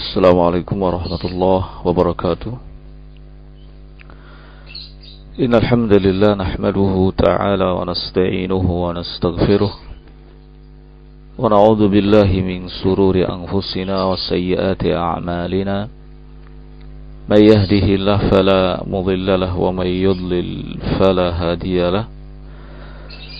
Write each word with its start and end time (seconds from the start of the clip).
السلام 0.00 0.40
عليكم 0.40 0.82
ورحمة 0.82 1.22
الله 1.24 1.60
وبركاته. 1.84 2.52
إن 5.40 5.52
الحمد 5.54 5.92
لله 5.92 6.34
نحمده 6.34 7.12
تعالى 7.18 7.68
ونستعينه 7.78 8.66
ونستغفره 8.84 9.72
ونعوذ 11.38 11.82
بالله 11.88 12.30
من 12.40 12.68
سرور 12.80 13.16
أنفسنا 13.36 13.96
وسيئات 14.04 14.82
أعمالنا. 14.86 15.88
من 17.28 17.40
يهده 17.52 17.86
الله 17.98 18.18
فلا 18.32 18.62
مضل 18.86 19.28
له 19.40 19.52
ومن 19.58 19.86
يضلل 19.86 20.48
فلا 20.96 21.28
هادي 21.40 21.90
له. 21.90 22.04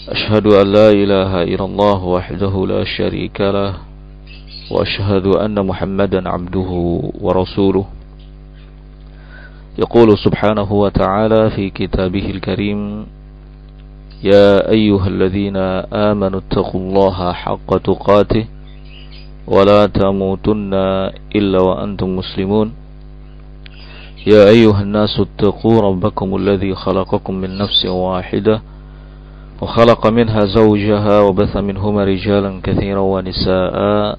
أشهد 0.08 0.46
أن 0.61 0.66
لا 0.77 0.88
إله 0.90 1.42
إلا 1.42 1.64
الله 1.64 2.04
وحده 2.04 2.54
لا 2.66 2.84
شريك 2.84 3.40
له. 3.40 3.89
وأشهد 4.71 5.27
أن 5.27 5.66
محمدا 5.66 6.29
عبده 6.29 6.70
ورسوله. 7.20 7.84
يقول 9.78 10.19
سبحانه 10.19 10.73
وتعالى 10.73 11.51
في 11.51 11.70
كتابه 11.70 12.30
الكريم 12.30 13.06
يا 14.23 14.70
أيها 14.70 15.06
الذين 15.06 15.56
آمنوا 16.11 16.41
اتقوا 16.41 16.80
الله 16.80 17.33
حق 17.33 17.77
تقاته 17.77 18.45
ولا 19.47 19.87
تموتن 19.87 20.75
إلا 21.37 21.59
وأنتم 21.62 22.16
مسلمون. 22.16 22.73
يا 24.27 24.48
أيها 24.48 24.83
الناس 24.83 25.20
اتقوا 25.20 25.80
ربكم 25.80 26.37
الذي 26.37 26.75
خلقكم 26.75 27.34
من 27.34 27.59
نفس 27.59 27.87
واحدة 27.87 28.62
وخلق 29.62 30.06
منها 30.06 30.41
زوجها 30.41 31.20
وبث 31.20 31.56
منهما 31.56 32.05
رجالا 32.05 32.61
كثيرا 32.62 33.00
ونساء. 33.00 34.19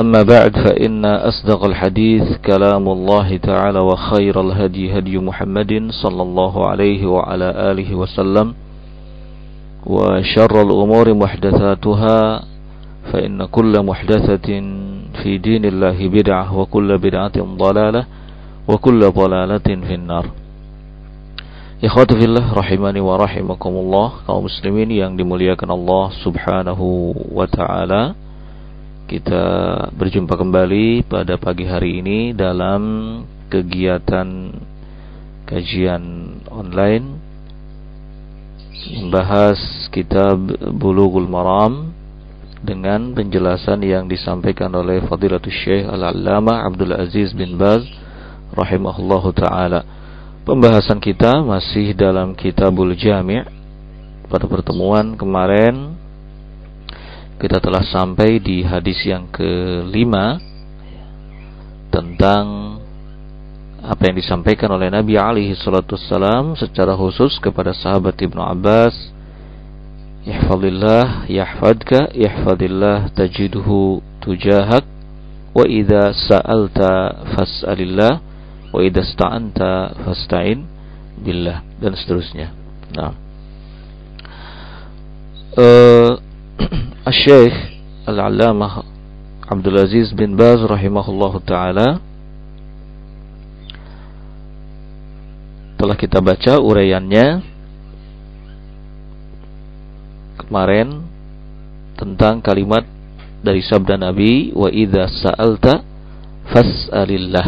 أما 0.00 0.22
بعد 0.22 0.56
فإن 0.56 1.04
أصدق 1.04 1.64
الحديث 1.64 2.36
كلام 2.46 2.88
الله 2.88 3.36
تعالى 3.36 3.78
وخير 3.78 4.40
الهدي 4.40 4.98
هدي 4.98 5.18
محمد 5.18 5.72
صلى 6.02 6.22
الله 6.22 6.66
عليه 6.66 7.06
وعلى 7.06 7.48
آله 7.70 7.94
وسلم 7.94 8.54
وشر 9.86 10.62
الأمور 10.62 11.14
محدثاتها 11.14 12.42
فإن 13.12 13.44
كل 13.44 13.82
محدثة 13.82 14.48
في 15.22 15.38
دين 15.38 15.64
الله 15.64 16.08
بدعة 16.08 16.58
وكل 16.58 16.98
بدعة 16.98 17.36
ضلالة 17.36 18.04
وكل 18.68 19.00
ضلالة 19.10 19.68
في 19.88 19.94
النار. 19.94 20.26
Ikhwati 21.82 22.14
fillah 22.14 22.46
rahimani 22.54 23.02
wa 23.02 23.18
rahimakumullah 23.18 24.22
kaum 24.22 24.46
muslimin 24.46 24.86
yang 24.86 25.18
dimuliakan 25.18 25.66
Allah 25.66 26.14
Subhanahu 26.22 27.10
wa 27.34 27.42
taala 27.50 28.14
kita 29.12 29.44
berjumpa 29.92 30.40
kembali 30.40 31.04
pada 31.04 31.36
pagi 31.36 31.68
hari 31.68 32.00
ini 32.00 32.32
dalam 32.32 32.80
kegiatan 33.52 34.24
kajian 35.44 36.00
online 36.48 37.20
membahas 39.04 39.60
kitab 39.92 40.40
Bulughul 40.72 41.28
Maram 41.28 41.92
dengan 42.64 43.12
penjelasan 43.12 43.84
yang 43.84 44.08
disampaikan 44.08 44.72
oleh 44.72 45.04
Fadilatul 45.04 45.52
Syekh 45.60 45.84
Al-Allamah 45.92 46.64
Abdul 46.72 46.96
Aziz 46.96 47.36
bin 47.36 47.60
Baz 47.60 47.84
rahimahullahu 48.56 49.28
taala. 49.36 49.84
Pembahasan 50.48 51.04
kita 51.04 51.44
masih 51.44 51.92
dalam 51.92 52.32
Kitabul 52.32 52.96
Jami' 52.96 53.44
pada 54.32 54.48
pertemuan 54.48 55.20
kemarin 55.20 56.00
kita 57.42 57.58
telah 57.58 57.82
sampai 57.82 58.38
di 58.38 58.62
hadis 58.62 59.02
yang 59.02 59.26
kelima 59.34 60.38
tentang 61.90 62.78
apa 63.82 63.98
yang 64.06 64.14
disampaikan 64.14 64.70
oleh 64.70 64.86
Nabi 64.94 65.18
alaihi 65.18 65.58
salatu 65.58 65.98
wassalam 65.98 66.54
secara 66.54 66.94
khusus 66.94 67.42
kepada 67.42 67.74
sahabat 67.74 68.14
Ibnu 68.14 68.38
Abbas 68.38 68.94
Ihfadillah 70.22 71.26
yahfadka 71.26 72.14
ihfadillah 72.14 73.10
tajidhu 73.10 73.98
tujahak 74.22 74.86
wa 75.50 75.66
idza 75.66 76.14
sa'alta 76.14 77.26
fas'alillah 77.34 78.22
wa 78.70 78.78
idza 78.86 79.02
sta'anta 79.02 79.98
fasta'in 80.06 80.62
billah 81.18 81.66
dan 81.82 81.98
seterusnya. 81.98 82.54
Nah. 82.94 83.12
Uh, 85.58 86.22
Syekh 87.24 87.54
Al-Allamah 88.08 88.84
Abdul 89.46 89.76
Aziz 89.78 90.10
bin 90.16 90.32
Baz 90.34 90.64
rahimahullahu 90.64 91.44
taala 91.44 92.00
telah 95.76 95.96
kita 95.98 96.22
baca 96.22 96.62
uraiannya 96.62 97.42
kemarin 100.40 101.04
tentang 101.98 102.38
kalimat 102.38 102.86
dari 103.42 103.60
sabda 103.60 103.98
Nabi 103.98 104.54
wa 104.54 104.70
idza 104.70 105.10
sa'alta 105.10 105.82
fas'alillah. 106.54 107.46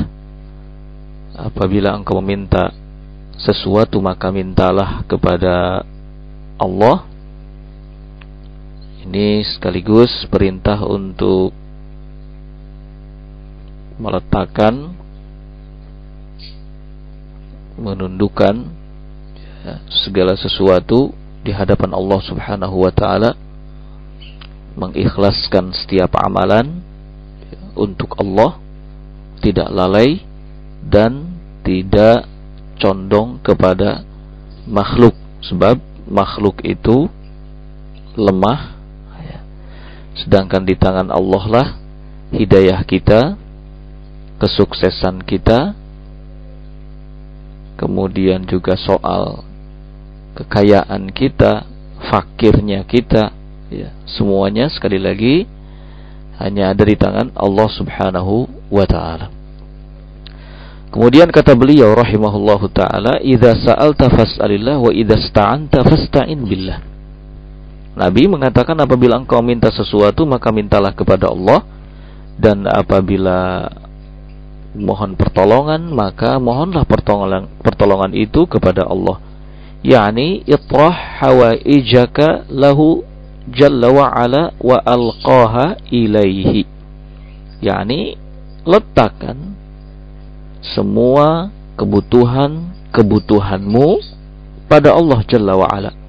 Apabila 1.35 1.95
engkau 1.95 2.19
meminta 2.19 2.75
sesuatu 3.39 3.99
maka 4.03 4.31
mintalah 4.35 5.03
kepada 5.07 5.83
Allah 6.59 7.14
ini 9.05 9.45
sekaligus 9.45 10.11
perintah 10.33 10.81
untuk 10.81 11.53
meletakkan 14.01 14.97
menundukkan 17.77 18.55
ya, 19.63 19.75
segala 20.05 20.35
sesuatu 20.35 21.13
di 21.45 21.53
hadapan 21.53 21.93
Allah 21.93 22.21
Subhanahu 22.25 22.77
wa 22.81 22.93
taala 22.95 23.37
mengikhlaskan 24.75 25.71
setiap 25.77 26.17
amalan 26.19 26.81
ya, 27.45 27.61
untuk 27.77 28.17
Allah 28.19 28.59
tidak 29.45 29.69
lalai 29.69 30.25
dan 30.81 31.29
tidak 31.61 32.25
condong 32.81 33.39
kepada 33.45 34.03
makhluk 34.65 35.15
sebab 35.45 35.77
makhluk 36.09 36.61
itu 36.65 37.09
lemah. 38.17 38.74
Sedangkan 40.15 40.63
di 40.63 40.79
tangan 40.79 41.11
Allah 41.11 41.45
lah 41.51 41.69
hidayah 42.31 42.83
kita 42.87 43.35
kesuksesan 44.39 45.23
kita 45.27 45.75
kemudian 47.75 48.47
juga 48.47 48.79
soal 48.79 49.43
kekayaan 50.39 51.11
kita 51.11 51.67
fakirnya 52.11 52.87
kita 52.87 53.35
ya 53.71 53.91
semuanya 54.07 54.71
sekali 54.71 55.03
lagi 55.03 55.47
hanya 56.39 56.75
ada 56.75 56.83
di 56.83 56.97
tangan 56.99 57.31
Allah 57.35 57.69
Subhanahu 57.71 58.47
wa 58.71 58.87
taala 58.87 59.35
Kemudian 60.95 61.27
kata 61.35 61.59
beliau 61.59 61.91
rahimahullahu 61.91 62.71
taala, 62.71 63.19
"Idza 63.19 63.59
sa'alta 63.67 64.07
fas'alillah 64.15 64.79
wa 64.79 64.95
idza 64.95 65.19
sta'anta 65.27 65.83
fasta'in 65.83 66.39
billah." 66.47 66.94
Nabi 67.95 68.27
mengatakan 68.27 68.75
apabila 68.83 69.23
engkau 69.23 69.39
minta 69.39 69.71
sesuatu 69.71 70.27
maka 70.27 70.51
mintalah 70.51 70.91
kepada 70.91 71.31
Allah 71.31 71.63
dan 72.35 72.67
apabila 72.67 73.71
mohon 74.75 75.15
pertolongan 75.15 75.95
maka 75.95 76.43
mohonlah 76.43 76.83
pertolongan 76.83 77.47
pertolongan 77.63 78.11
itu 78.11 78.51
kepada 78.51 78.83
Allah. 78.83 79.23
Yani 79.87 80.43
itrah 80.43 81.23
hawaijaka 81.23 82.51
lahu 82.51 83.07
jalla 83.55 83.95
wa 83.95 84.11
ala 84.11 84.51
wa 84.59 84.83
alqaha 84.83 85.79
ilaihi. 85.95 86.67
Yani 87.63 88.19
letakkan 88.67 89.55
semua 90.75 91.55
kebutuhan-kebutuhanmu 91.79 93.87
pada 94.67 94.91
Allah 94.97 95.21
Jalla 95.29 95.61
wa'ala 95.61 96.04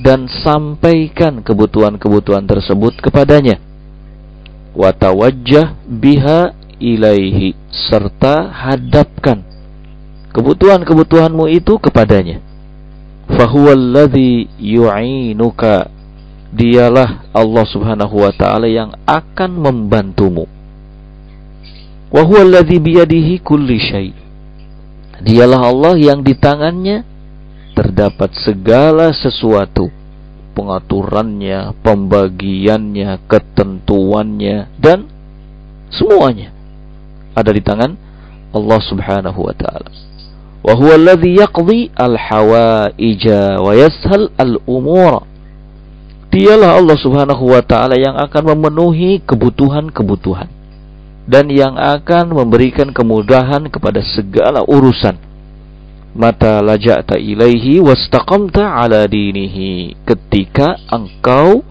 dan 0.00 0.26
sampaikan 0.44 1.44
kebutuhan-kebutuhan 1.44 2.48
tersebut 2.48 2.96
kepadanya. 3.04 3.60
Watawajjah 4.72 5.76
biha 5.84 6.56
ilaihi 6.80 7.52
serta 7.68 8.48
hadapkan 8.48 9.44
kebutuhan-kebutuhanmu 10.32 11.50
itu 11.52 11.76
kepadanya. 11.76 12.40
Fahuwallazi 13.30 14.50
yu'inuka 14.58 15.90
dialah 16.50 17.30
Allah 17.30 17.64
Subhanahu 17.68 18.26
wa 18.26 18.32
taala 18.34 18.66
yang 18.66 18.94
akan 19.06 19.50
membantumu. 19.54 20.50
Wa 22.10 22.26
huwallazi 22.26 22.78
biyadihi 22.82 23.38
kulli 23.38 23.78
syai. 23.78 24.10
Dialah 25.22 25.60
Allah 25.62 25.94
yang 26.00 26.26
di 26.26 26.34
tangannya 26.34 27.06
terdapat 27.80 28.36
segala 28.44 29.08
sesuatu. 29.16 29.88
Pengaturannya 30.52 31.72
pembagiannya 31.80 33.24
ketentuannya 33.24 34.68
dan 34.76 35.08
semuanya 35.88 36.52
ada 37.32 37.48
di 37.48 37.62
tangan 37.64 37.96
Allah 38.52 38.80
Subhanahu 38.84 39.40
wa 39.46 39.54
taala. 39.56 39.88
Wa 40.60 40.76
huwa 40.76 40.92
alladhi 41.00 41.40
yaqdi 41.40 41.88
al-hawaija 41.96 43.62
wa 43.64 43.72
yashal 43.72 44.28
al-umura. 44.36 45.24
Dialah 46.28 46.76
Allah 46.76 46.98
Subhanahu 47.00 47.56
wa 47.56 47.62
taala 47.64 47.96
yang 47.96 48.18
akan 48.20 48.52
memenuhi 48.52 49.24
kebutuhan-kebutuhan 49.24 50.50
dan 51.30 51.46
yang 51.48 51.78
akan 51.78 52.36
memberikan 52.36 52.92
kemudahan 52.92 53.70
kepada 53.72 54.04
segala 54.04 54.60
urusan. 54.66 55.29
Mata 56.10 56.58
laja'ta 56.58 57.14
ilaihi 57.14 57.78
wastaqamta 57.78 58.74
ala 58.74 59.06
dinihi. 59.06 59.94
Ketika 60.02 60.74
engkau 60.90 61.62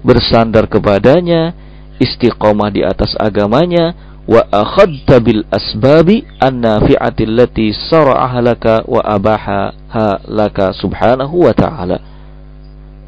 bersandar 0.00 0.64
kepadanya, 0.64 1.52
istiqomah 2.00 2.72
di 2.72 2.80
atas 2.80 3.12
agamanya, 3.20 3.92
wa 4.24 4.40
akhadta 4.48 5.20
bil 5.20 5.44
asbabi 5.52 6.24
an-nafi'ati 6.40 7.22
allati 7.26 7.74
sara'aha 7.74 8.38
laka 8.40 8.74
wa 8.88 9.02
abaha 9.04 9.76
laka 10.24 10.72
subhanahu 10.72 11.44
wa 11.44 11.52
ta'ala. 11.52 11.98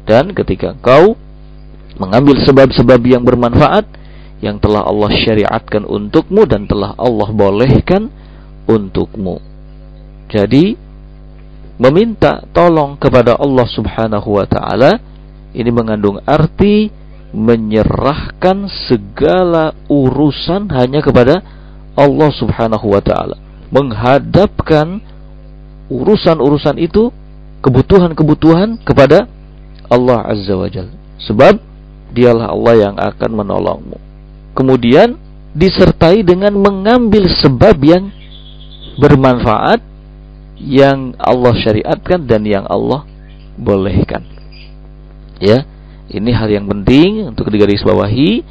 Dan 0.05 0.37
ketika 0.37 0.77
engkau 0.77 1.17
mengambil 1.97 2.37
sebab-sebab 2.45 3.01
yang 3.09 3.25
bermanfaat 3.25 3.89
yang 4.43 4.61
telah 4.61 4.85
Allah 4.85 5.09
syariatkan 5.09 5.87
untukmu 5.87 6.45
dan 6.45 6.69
telah 6.69 6.93
Allah 6.99 7.31
bolehkan 7.33 8.13
untukmu. 8.69 9.54
Jadi 10.29 10.75
meminta 11.75 12.41
tolong 12.55 12.95
kepada 12.95 13.35
Allah 13.35 13.67
Subhanahu 13.67 14.39
wa 14.39 14.45
taala 14.47 14.97
ini 15.55 15.69
mengandung 15.71 16.19
arti 16.23 16.91
menyerahkan 17.35 18.71
segala 18.87 19.75
urusan 19.91 20.71
hanya 20.71 21.03
kepada 21.03 21.43
Allah 21.95 22.29
Subhanahu 22.31 22.95
wa 22.95 23.03
taala. 23.03 23.35
Menghadapkan 23.71 25.03
urusan-urusan 25.91 26.79
itu, 26.79 27.11
kebutuhan-kebutuhan 27.59 28.79
kepada 28.87 29.27
Allah 29.91 30.23
Azza 30.31 30.55
wa 30.55 30.69
Jalla. 30.71 30.95
Sebab 31.23 31.53
dialah 32.15 32.55
Allah 32.55 32.73
yang 32.89 32.95
akan 32.95 33.31
menolongmu. 33.35 33.97
Kemudian 34.55 35.19
disertai 35.51 36.23
dengan 36.23 36.55
mengambil 36.55 37.27
sebab 37.27 37.75
yang 37.83 38.11
bermanfaat 38.95 39.83
yang 40.55 41.13
Allah 41.19 41.53
syariatkan 41.55 42.23
dan 42.23 42.47
yang 42.47 42.65
Allah 42.67 43.03
bolehkan. 43.59 44.23
Ya. 45.39 45.67
Ini 46.05 46.31
hal 46.37 46.53
yang 46.53 46.69
penting 46.69 47.33
untuk 47.33 47.49
digarisbawahi 47.49 48.45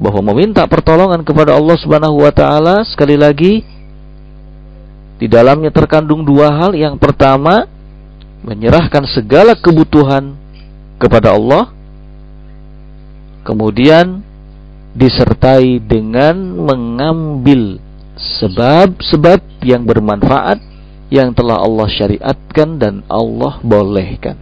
bahwa 0.00 0.32
meminta 0.32 0.64
pertolongan 0.64 1.20
kepada 1.22 1.52
Allah 1.54 1.76
Subhanahu 1.78 2.24
wa 2.24 2.32
taala 2.32 2.82
sekali 2.82 3.14
lagi 3.14 3.60
di 5.20 5.28
dalamnya 5.30 5.70
terkandung 5.70 6.24
dua 6.24 6.50
hal. 6.50 6.72
Yang 6.72 6.96
pertama, 6.98 7.68
menyerahkan 8.42 9.04
segala 9.12 9.52
kebutuhan 9.54 10.34
kepada 10.98 11.36
Allah. 11.36 11.70
Kemudian 13.44 14.24
disertai 14.96 15.76
dengan 15.84 16.32
mengambil 16.64 17.76
sebab-sebab 18.16 19.60
yang 19.60 19.84
bermanfaat 19.84 20.73
yang 21.12 21.32
telah 21.36 21.60
Allah 21.60 21.88
syariatkan 21.88 22.80
dan 22.80 22.94
Allah 23.08 23.60
bolehkan. 23.60 24.36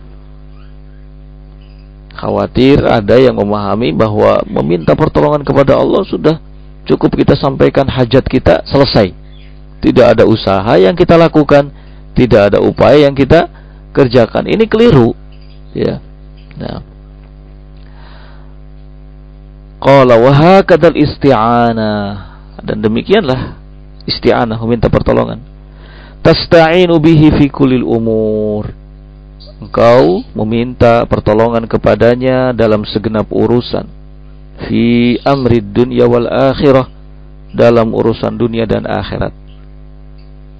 Khawatir 2.12 2.84
ada 2.84 3.16
yang 3.18 3.34
memahami 3.34 3.90
bahwa 3.90 4.44
meminta 4.46 4.92
pertolongan 4.92 5.42
kepada 5.42 5.74
Allah 5.74 6.04
sudah 6.06 6.36
cukup 6.86 7.18
kita 7.18 7.34
sampaikan 7.34 7.88
hajat 7.88 8.22
kita 8.28 8.62
selesai. 8.68 9.10
Tidak 9.82 10.06
ada 10.14 10.22
usaha 10.22 10.78
yang 10.78 10.94
kita 10.94 11.18
lakukan, 11.18 11.72
tidak 12.14 12.52
ada 12.52 12.58
upaya 12.62 13.10
yang 13.10 13.16
kita 13.16 13.50
kerjakan. 13.90 14.46
Ini 14.46 14.64
keliru. 14.70 15.16
Ya. 15.74 15.98
Nah. 16.54 16.80
Qala 19.82 20.14
wa 20.14 20.30
hakadzal 20.30 20.94
isti'anah 20.94 22.06
dan 22.62 22.78
demikianlah 22.78 23.58
isti'anah 24.06 24.54
meminta 24.62 24.86
pertolongan. 24.86 25.51
Tasta'inu 26.22 27.02
bihi 27.02 27.34
fi 27.34 27.50
kullil 27.50 27.82
umur. 27.82 28.70
Engkau 29.58 30.22
meminta 30.38 31.02
pertolongan 31.10 31.66
kepadanya 31.66 32.54
dalam 32.54 32.86
segenap 32.86 33.26
urusan. 33.26 33.90
Fi 34.66 35.18
amri 35.26 35.58
dunya 35.58 36.06
wal 36.06 36.30
akhirah 36.30 36.86
dalam 37.50 37.90
urusan 37.90 38.38
dunia 38.38 38.70
dan 38.70 38.86
akhirat. 38.86 39.34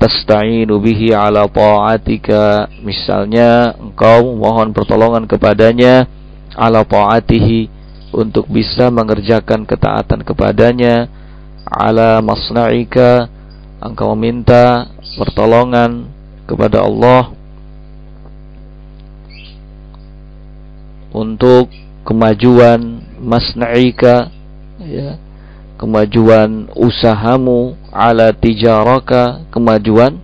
Tasta'inu 0.03 0.83
bihi 0.83 1.15
ala 1.15 1.47
ta'atika. 1.47 2.67
Misalnya 2.83 3.79
engkau 3.79 4.35
mohon 4.35 4.75
pertolongan 4.75 5.31
kepadanya 5.31 6.11
ala 6.59 6.83
ta'atihi 6.83 7.71
untuk 8.11 8.51
bisa 8.51 8.91
mengerjakan 8.91 9.63
ketaatan 9.63 10.27
kepadanya. 10.27 11.07
Ala 11.71 12.19
masna'ika 12.19 13.31
engkau 13.79 14.15
meminta 14.19 14.91
pertolongan 15.19 16.09
kepada 16.49 16.83
Allah 16.85 17.33
untuk 21.13 21.69
kemajuan 22.03 23.05
masna'ika 23.21 24.33
ya 24.83 25.21
kemajuan 25.79 26.71
usahamu 26.75 27.77
ala 27.93 28.33
tijaraka 28.33 29.45
kemajuan 29.53 30.19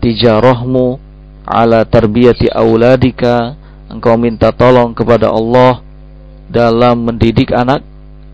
tijarahmu 0.00 0.98
ala 1.50 1.84
tarbiyati 1.84 2.48
auladika. 2.50 3.58
Engkau 3.90 4.14
minta 4.14 4.54
tolong 4.54 4.94
kepada 4.94 5.34
Allah 5.34 5.82
dalam 6.46 7.10
mendidik 7.10 7.50
anak 7.50 7.82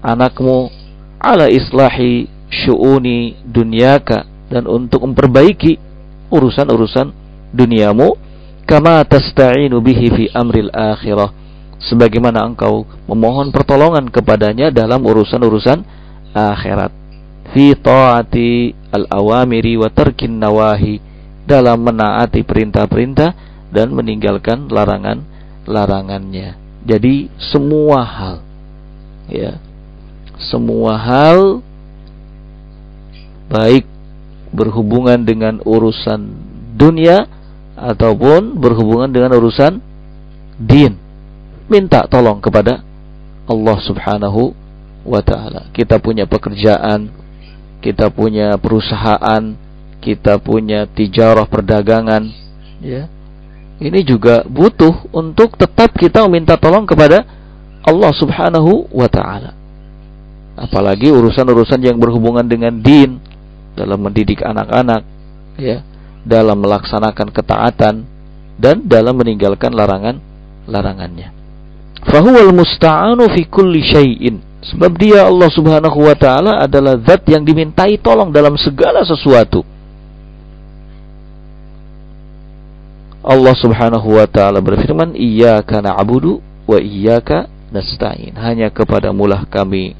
anakmu 0.05 0.69
ala 1.17 1.49
islahi 1.49 2.29
syu'uni 2.53 3.41
dunyaka 3.41 4.29
dan 4.51 4.67
untuk 4.67 5.03
memperbaiki 5.03 5.79
urusan-urusan 6.31 7.11
duniamu 7.55 8.15
kama 8.67 9.03
tasta'inu 9.07 9.79
bihi 9.79 10.07
fi 10.11 10.25
amril 10.35 10.71
akhirah 10.75 11.31
sebagaimana 11.83 12.43
engkau 12.43 12.89
memohon 13.07 13.55
pertolongan 13.55 14.11
kepadanya 14.11 14.75
dalam 14.75 15.03
urusan-urusan 15.07 15.83
akhirat 16.35 16.91
fi 17.55 17.73
taati 17.79 18.75
al-awamiri 18.91 19.79
wa 19.79 19.89
tarkin 19.93 20.41
nawahi 20.41 20.99
dalam 21.47 21.79
menaati 21.79 22.43
perintah-perintah 22.43 23.31
dan 23.71 23.95
meninggalkan 23.95 24.67
larangan-larangannya. 24.67 26.59
Jadi 26.83 27.31
semua 27.39 28.03
hal 28.03 28.37
ya. 29.31 29.59
Semua 30.37 31.01
hal 31.01 31.65
baik 33.49 33.89
berhubungan 34.55 35.23
dengan 35.23 35.59
urusan 35.63 36.21
dunia 36.77 37.27
ataupun 37.77 38.57
berhubungan 38.57 39.11
dengan 39.13 39.37
urusan 39.37 39.79
din 40.57 40.97
minta 41.67 42.07
tolong 42.07 42.39
kepada 42.41 42.81
Allah 43.47 43.79
Subhanahu 43.83 44.55
wa 45.07 45.23
taala. 45.23 45.71
Kita 45.71 46.03
punya 46.03 46.27
pekerjaan, 46.27 47.11
kita 47.83 48.11
punya 48.11 48.59
perusahaan, 48.59 49.55
kita 50.03 50.39
punya 50.43 50.87
tijarah 50.91 51.47
perdagangan, 51.47 52.27
ya. 52.83 53.07
Ini 53.77 54.01
juga 54.09 54.41
butuh 54.49 55.13
untuk 55.13 55.53
tetap 55.61 55.93
kita 56.01 56.25
meminta 56.25 56.57
tolong 56.57 56.89
kepada 56.89 57.29
Allah 57.85 58.13
Subhanahu 58.17 58.89
wa 58.89 59.07
taala. 59.07 59.53
Apalagi 60.57 61.13
urusan-urusan 61.13 61.85
yang 61.85 62.01
berhubungan 62.01 62.49
dengan 62.49 62.73
din 62.81 63.21
dalam 63.77 64.01
mendidik 64.01 64.41
anak-anak, 64.41 65.05
ya, 65.61 65.85
dalam 66.25 66.59
melaksanakan 66.59 67.29
ketaatan 67.31 67.95
dan 68.57 68.77
dalam 68.89 69.15
meninggalkan 69.15 69.77
larangan-larangannya 69.77 71.37
fahuwal 72.05 72.55
musta'anu 72.55 73.27
fi 73.35 73.43
kulli 73.51 73.83
syai'in. 73.83 74.39
Sebab 74.67 74.99
dia 74.99 75.27
Allah 75.27 75.47
Subhanahu 75.51 75.99
wa 76.03 76.17
taala 76.19 76.59
adalah 76.59 76.99
zat 76.99 77.23
yang 77.31 77.47
dimintai 77.47 77.99
tolong 78.03 78.35
dalam 78.35 78.59
segala 78.59 79.07
sesuatu. 79.07 79.63
Allah 83.27 83.55
Subhanahu 83.59 84.19
wa 84.19 84.27
taala 84.27 84.59
berfirman, 84.63 85.15
"Iyyaka 85.15 85.83
na'budu 85.83 86.43
wa 86.67 86.79
iyyaka 86.79 87.47
nasta'in." 87.71 88.35
Hanya 88.39 88.71
kepadamu 88.71 89.27
lah 89.27 89.47
kami 89.47 89.95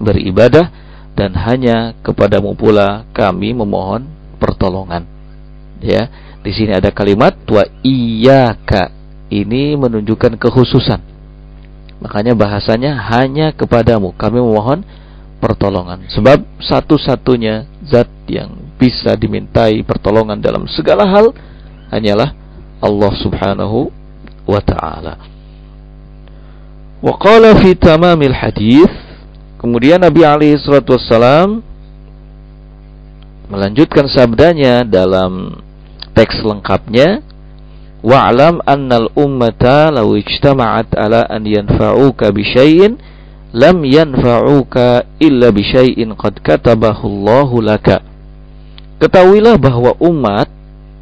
beribadah 0.00 0.68
dan 1.12 1.36
hanya 1.36 1.92
kepadamu 2.00 2.56
pula 2.56 3.04
kami 3.12 3.52
memohon 3.52 4.08
pertolongan. 4.40 5.04
Ya, 5.82 6.08
di 6.40 6.50
sini 6.54 6.72
ada 6.72 6.90
kalimat 6.90 7.36
wa 7.46 7.62
iyyaka. 7.82 8.90
Ini 9.32 9.80
menunjukkan 9.80 10.36
kekhususan. 10.36 11.00
Makanya 12.04 12.36
bahasanya 12.36 12.98
hanya 13.16 13.54
kepadamu 13.56 14.12
kami 14.12 14.42
memohon 14.42 14.84
pertolongan. 15.40 16.04
Sebab 16.12 16.44
satu-satunya 16.60 17.64
zat 17.86 18.10
yang 18.28 18.54
bisa 18.76 19.14
dimintai 19.14 19.80
pertolongan 19.86 20.38
dalam 20.42 20.66
segala 20.68 21.06
hal 21.06 21.34
hanyalah 21.90 22.34
Allah 22.82 23.12
Subhanahu 23.22 23.90
wa 24.46 24.60
taala. 24.62 25.14
Wa 27.02 27.14
qala 27.18 27.58
fi 27.58 27.74
tamamil 27.74 28.34
Kemudian 29.62 30.02
Nabi 30.02 30.26
alaihi 30.26 30.58
salatu 30.58 30.98
wassalam 30.98 31.62
melanjutkan 33.46 34.10
sabdanya 34.10 34.82
dalam 34.82 35.54
teks 36.18 36.42
lengkapnya 36.42 37.22
wa'lam 38.02 38.58
annal 38.66 39.06
ummata 39.14 39.94
law 39.94 40.10
ijtama'at 40.18 40.98
ala 40.98 41.30
an 41.30 41.46
yanfa'uka 41.46 42.34
bi 42.34 42.42
syai'in 42.42 42.98
lam 43.54 43.86
yanfa'uka 43.86 45.06
illa 45.22 45.54
bi 45.54 45.62
syai'in 45.62 46.10
qad 46.18 46.42
katabahu 46.42 47.06
Allahu 47.06 47.62
laka. 47.62 48.02
Ketahuilah 48.98 49.62
bahwa 49.62 49.94
umat 50.02 50.50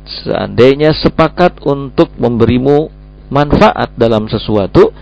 seandainya 0.05 0.93
sepakat 0.93 1.65
untuk 1.65 2.13
memberimu 2.21 2.93
manfaat 3.33 3.97
dalam 3.97 4.29
sesuatu 4.29 4.93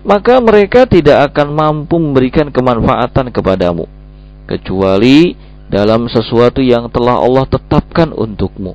maka 0.00 0.40
mereka 0.40 0.88
tidak 0.88 1.32
akan 1.32 1.48
mampu 1.52 2.00
memberikan 2.00 2.48
kemanfaatan 2.48 3.28
kepadamu 3.28 3.84
kecuali 4.48 5.36
dalam 5.70 6.10
sesuatu 6.10 6.58
yang 6.58 6.90
telah 6.90 7.22
Allah 7.22 7.46
tetapkan 7.46 8.10
untukmu. 8.10 8.74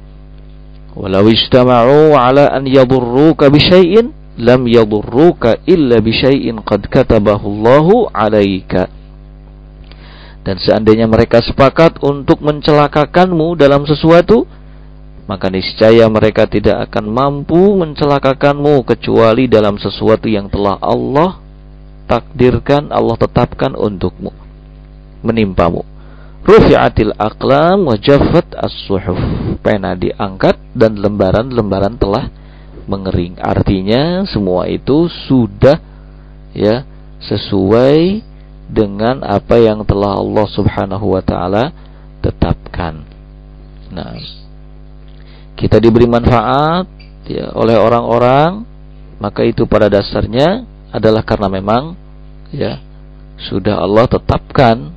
Walau 0.95 1.27
istama'u 1.27 2.15
ala 2.15 2.55
an 2.55 2.63
yadurruka 2.63 3.51
bisyai'in 3.51 4.15
lam 4.39 4.63
yadurruka 4.63 5.59
illa 5.67 5.99
bisyai'in 5.99 6.63
qad 6.63 6.87
katabahu 6.87 7.43
Allahu 7.51 8.07
'alaika. 8.15 8.87
Dan 10.45 10.55
seandainya 10.61 11.09
mereka 11.09 11.43
sepakat 11.43 11.99
untuk 12.05 12.39
mencelakakanmu 12.39 13.59
dalam 13.59 13.83
sesuatu, 13.83 14.47
maka 15.25 15.49
niscaya 15.49 16.05
mereka 16.05 16.45
tidak 16.45 16.89
akan 16.89 17.05
mampu 17.09 17.57
mencelakakanmu 17.57 18.85
kecuali 18.85 19.49
dalam 19.49 19.81
sesuatu 19.81 20.29
yang 20.29 20.49
telah 20.53 20.77
Allah 20.77 21.41
takdirkan, 22.05 22.93
Allah 22.93 23.17
tetapkan 23.17 23.73
untukmu, 23.73 24.29
menimpamu. 25.25 25.81
Rufi'atil 26.45 27.17
aqlam 27.17 27.89
wa 27.89 27.97
jaffat 27.97 28.53
as-suhuf. 28.53 29.17
Pena 29.65 29.97
diangkat 29.97 30.61
dan 30.77 30.93
lembaran-lembaran 31.01 31.97
telah 31.97 32.29
mengering. 32.85 33.41
Artinya 33.41 34.29
semua 34.29 34.69
itu 34.69 35.09
sudah 35.25 35.81
ya 36.53 36.85
sesuai 37.25 38.21
dengan 38.69 39.25
apa 39.25 39.57
yang 39.57 39.81
telah 39.89 40.21
Allah 40.21 40.45
Subhanahu 40.53 41.17
wa 41.17 41.21
taala 41.25 41.73
tetapkan. 42.21 43.01
Nah, 43.89 44.13
kita 45.55 45.79
diberi 45.79 46.05
manfaat 46.05 46.87
ya, 47.25 47.51
oleh 47.55 47.79
orang-orang, 47.79 48.67
maka 49.17 49.41
itu 49.47 49.63
pada 49.65 49.87
dasarnya 49.87 50.67
adalah 50.91 51.23
karena 51.23 51.47
memang 51.47 51.95
ya 52.51 52.79
sudah 53.39 53.79
Allah 53.79 54.05
tetapkan 54.07 54.91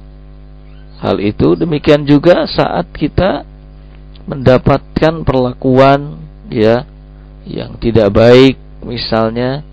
hal 0.99 1.17
itu. 1.23 1.55
Demikian 1.55 2.07
juga 2.07 2.47
saat 2.47 2.91
kita 2.95 3.47
mendapatkan 4.29 5.25
perlakuan 5.25 6.21
ya 6.53 6.85
yang 7.49 7.81
tidak 7.81 8.12
baik 8.12 8.61
misalnya 8.85 9.65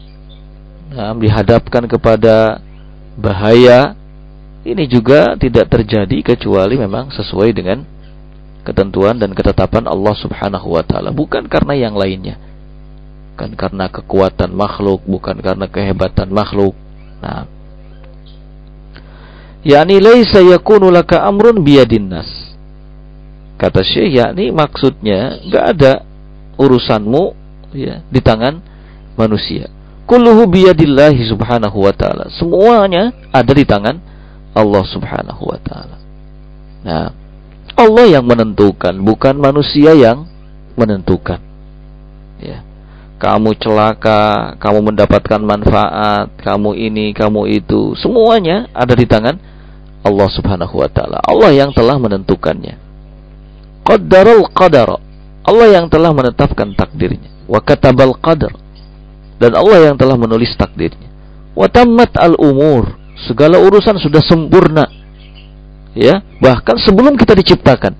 nah, 0.87 1.11
dihadapkan 1.11 1.83
kepada 1.91 2.63
bahaya 3.19 3.95
ini 4.63 4.87
juga 4.87 5.35
tidak 5.35 5.67
terjadi 5.67 6.35
kecuali 6.35 6.79
memang 6.79 7.11
sesuai 7.11 7.51
dengan 7.51 7.83
ketentuan 8.65 9.21
dan 9.21 9.31
ketetapan 9.37 9.85
Allah 9.85 10.15
Subhanahu 10.17 10.73
wa 10.73 10.81
taala, 10.81 11.13
bukan 11.13 11.45
karena 11.45 11.77
yang 11.77 11.93
lainnya. 11.93 12.41
Bukan 13.35 13.53
karena 13.53 13.85
kekuatan 13.91 14.49
makhluk, 14.55 15.05
bukan 15.05 15.37
karena 15.43 15.69
kehebatan 15.69 16.33
makhluk. 16.33 16.73
Nah, 17.21 17.45
yakni 19.61 20.01
laisa 20.01 20.41
yakunu 20.41 20.89
laka 20.89 21.21
amrun 21.21 21.61
biyadin 21.61 22.09
nas. 22.09 22.27
Kata 23.55 23.85
Syekh, 23.85 24.19
yakni 24.19 24.49
maksudnya 24.51 25.39
enggak 25.45 25.65
ada 25.77 25.93
urusanmu 26.59 27.23
ya 27.75 28.03
di 28.07 28.19
tangan 28.19 28.59
manusia. 29.19 29.71
Kulluhu 30.05 30.45
biyadillahi 30.45 31.25
subhanahu 31.27 31.81
wa 31.81 31.93
ta'ala. 31.95 32.29
Semuanya 32.29 33.09
ada 33.33 33.51
di 33.51 33.65
tangan 33.65 33.97
Allah 34.53 34.83
subhanahu 34.85 35.43
wa 35.49 35.59
ta'ala. 35.59 35.97
Nah, 36.85 37.05
Allah 37.75 38.05
yang 38.07 38.23
menentukan, 38.23 38.95
bukan 39.03 39.35
manusia 39.35 39.91
yang 39.91 40.27
menentukan. 40.79 41.43
Ya. 42.39 42.63
Kamu 43.15 43.55
celaka, 43.59 44.55
kamu 44.59 44.91
mendapatkan 44.91 45.39
manfaat, 45.39 46.31
kamu 46.39 46.75
ini, 46.75 47.11
kamu 47.15 47.47
itu, 47.51 47.95
semuanya 47.99 48.67
ada 48.75 48.91
di 48.95 49.07
tangan 49.07 49.35
Allah 50.05 50.29
Subhanahu 50.29 50.75
wa 50.79 50.89
taala. 50.91 51.17
Allah 51.23 51.51
yang 51.51 51.71
telah 51.75 51.97
menentukannya. 51.97 52.77
Qaddaral 53.81 54.45
qadar. 54.53 55.01
Allah 55.45 55.67
yang 55.77 55.89
telah 55.89 56.13
menetapkan 56.13 56.73
takdirnya. 56.77 57.29
Wa 57.49 57.61
katabal 57.61 58.13
qadar. 58.17 58.53
Dan 59.41 59.51
Allah 59.57 59.91
yang 59.91 59.95
telah 59.97 60.15
menulis 60.15 60.53
takdirnya. 60.55 61.09
Wa 61.57 61.67
tammat 61.67 62.13
al 62.21 62.37
umur. 62.37 62.97
Segala 63.25 63.57
urusan 63.57 63.97
sudah 63.97 64.21
sempurna 64.21 64.85
ya 65.95 66.21
bahkan 66.43 66.75
sebelum 66.77 67.15
kita 67.15 67.33
diciptakan. 67.33 67.95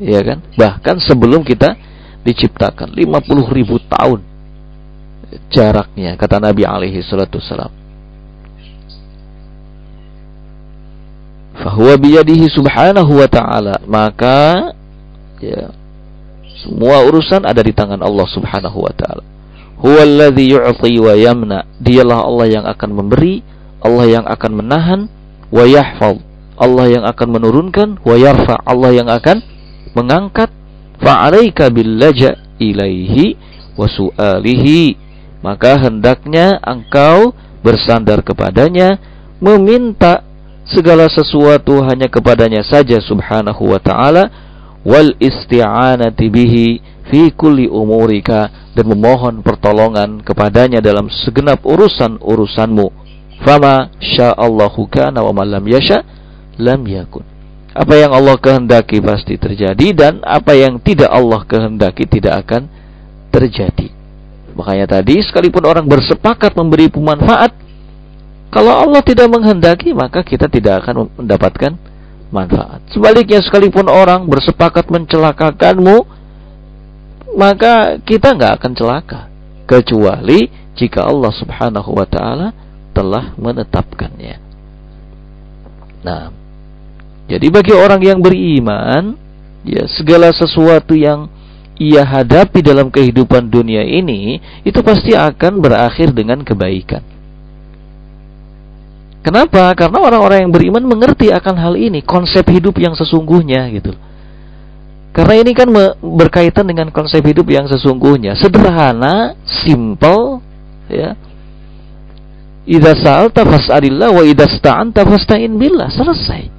Ya 0.00 0.20
kan? 0.24 0.38
Bahkan 0.56 0.96
sebelum 1.04 1.44
kita 1.44 1.76
diciptakan. 2.24 2.96
50 2.96 3.54
ribu 3.54 3.78
tahun 3.86 4.24
jaraknya 5.52 6.16
kata 6.16 6.40
Nabi 6.40 6.64
alaihi 6.64 7.04
salatu 7.04 7.36
salam 7.36 7.68
fahuwa 11.58 11.94
biyadihi 11.98 12.46
subhanahu 12.48 13.12
wa 13.18 13.28
ta'ala. 13.28 13.82
Maka 13.84 14.72
ya 15.42 15.74
semua 16.64 17.04
urusan 17.06 17.44
ada 17.44 17.60
di 17.60 17.74
tangan 17.74 18.00
Allah 18.00 18.26
subhanahu 18.30 18.78
wa 18.82 18.92
ta'ala. 18.94 19.24
Huwa 19.78 20.02
alladhi 20.02 20.54
yu'ti 20.54 20.98
wa 20.98 21.14
yamna. 21.14 21.66
Dialah 21.78 22.18
Allah 22.24 22.46
yang 22.50 22.64
akan 22.66 22.90
memberi 22.94 23.42
Allah 23.78 24.06
yang 24.10 24.26
akan 24.26 24.52
menahan 24.58 25.00
wa 25.54 25.64
yahfaz 25.66 26.18
Allah 26.58 26.90
yang 26.90 27.04
akan 27.06 27.28
menurunkan 27.38 27.88
wa 28.02 28.14
yarfa 28.18 28.58
Allah 28.66 28.90
yang 28.90 29.08
akan 29.08 29.38
mengangkat. 29.94 30.50
Fa'alaika 30.98 31.70
billaja 31.70 32.58
ilaihi 32.58 33.38
wa 33.78 33.86
su'alihi. 33.86 34.98
Maka 35.38 35.78
hendaknya 35.78 36.58
engkau 36.58 37.30
bersandar 37.62 38.26
kepadanya 38.26 38.98
meminta 39.38 40.26
segala 40.66 41.06
sesuatu 41.06 41.78
hanya 41.86 42.10
kepadanya 42.10 42.66
saja 42.66 42.98
subhanahu 42.98 43.70
wa 43.70 43.78
ta'ala. 43.78 44.26
Wal 44.82 45.14
isti'anati 45.22 46.26
bihi 46.26 46.66
fi 47.06 47.30
kulli 47.30 47.70
umurika. 47.70 48.74
Dan 48.74 48.90
memohon 48.90 49.46
pertolongan 49.46 50.22
kepadanya 50.26 50.82
dalam 50.82 51.06
segenap 51.10 51.62
urusan-urusanmu. 51.62 52.86
Fama 53.46 53.94
sya'allahu 54.02 54.90
kana 54.90 55.22
wa 55.22 55.30
man 55.30 55.46
lam 55.46 55.62
yasha' 55.62 56.17
lam 56.58 56.84
yakun. 56.84 57.24
Apa 57.72 57.94
yang 57.94 58.10
Allah 58.10 58.34
kehendaki 58.36 58.98
pasti 58.98 59.38
terjadi 59.38 59.94
dan 59.94 60.12
apa 60.26 60.52
yang 60.58 60.82
tidak 60.82 61.08
Allah 61.08 61.46
kehendaki 61.46 62.10
tidak 62.10 62.42
akan 62.44 62.66
terjadi. 63.30 63.94
Makanya 64.58 64.98
tadi 64.98 65.22
sekalipun 65.22 65.62
orang 65.62 65.86
bersepakat 65.86 66.58
memberi 66.58 66.90
pemanfaat, 66.90 67.54
kalau 68.50 68.74
Allah 68.74 68.98
tidak 69.06 69.30
menghendaki 69.30 69.94
maka 69.94 70.26
kita 70.26 70.50
tidak 70.50 70.82
akan 70.82 71.06
mendapatkan 71.14 71.78
manfaat. 72.34 72.82
Sebaliknya 72.90 73.38
sekalipun 73.38 73.86
orang 73.86 74.26
bersepakat 74.26 74.90
mencelakakanmu, 74.90 76.02
maka 77.38 78.02
kita 78.02 78.34
nggak 78.34 78.52
akan 78.58 78.72
celaka 78.74 79.20
kecuali 79.68 80.50
jika 80.74 81.06
Allah 81.06 81.32
Subhanahu 81.36 81.90
wa 81.94 82.06
taala 82.08 82.50
telah 82.96 83.36
menetapkannya. 83.38 84.36
Nah, 86.02 86.32
jadi 87.28 87.46
bagi 87.52 87.76
orang 87.76 88.00
yang 88.00 88.24
beriman, 88.24 89.12
ya 89.60 89.84
segala 89.84 90.32
sesuatu 90.32 90.96
yang 90.96 91.28
ia 91.78 92.02
hadapi 92.02 92.64
dalam 92.64 92.88
kehidupan 92.90 93.46
dunia 93.52 93.84
ini 93.86 94.40
itu 94.66 94.80
pasti 94.82 95.14
akan 95.14 95.60
berakhir 95.62 96.10
dengan 96.10 96.40
kebaikan. 96.42 97.04
Kenapa? 99.22 99.76
Karena 99.76 100.00
orang-orang 100.00 100.48
yang 100.48 100.52
beriman 100.56 100.84
mengerti 100.88 101.28
akan 101.28 101.54
hal 101.60 101.74
ini, 101.76 102.00
konsep 102.00 102.48
hidup 102.48 102.80
yang 102.80 102.96
sesungguhnya 102.96 103.68
gitu. 103.76 103.92
Karena 105.12 105.34
ini 105.36 105.52
kan 105.52 105.68
berkaitan 106.00 106.64
dengan 106.64 106.88
konsep 106.88 107.20
hidup 107.20 107.44
yang 107.52 107.68
sesungguhnya, 107.68 108.38
sederhana, 108.40 109.36
simple, 109.44 110.40
ya. 110.88 111.12
Idza 112.68 112.92
sa'alta 113.04 113.44
fas'alillah 113.44 114.16
wa 114.16 114.22
idza 114.24 114.48
sta'anta 114.48 115.04
fasta'in 115.04 115.60
billah. 115.60 115.92
Selesai. 115.92 116.57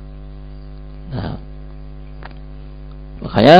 Nah, 1.09 1.35
makanya 3.25 3.59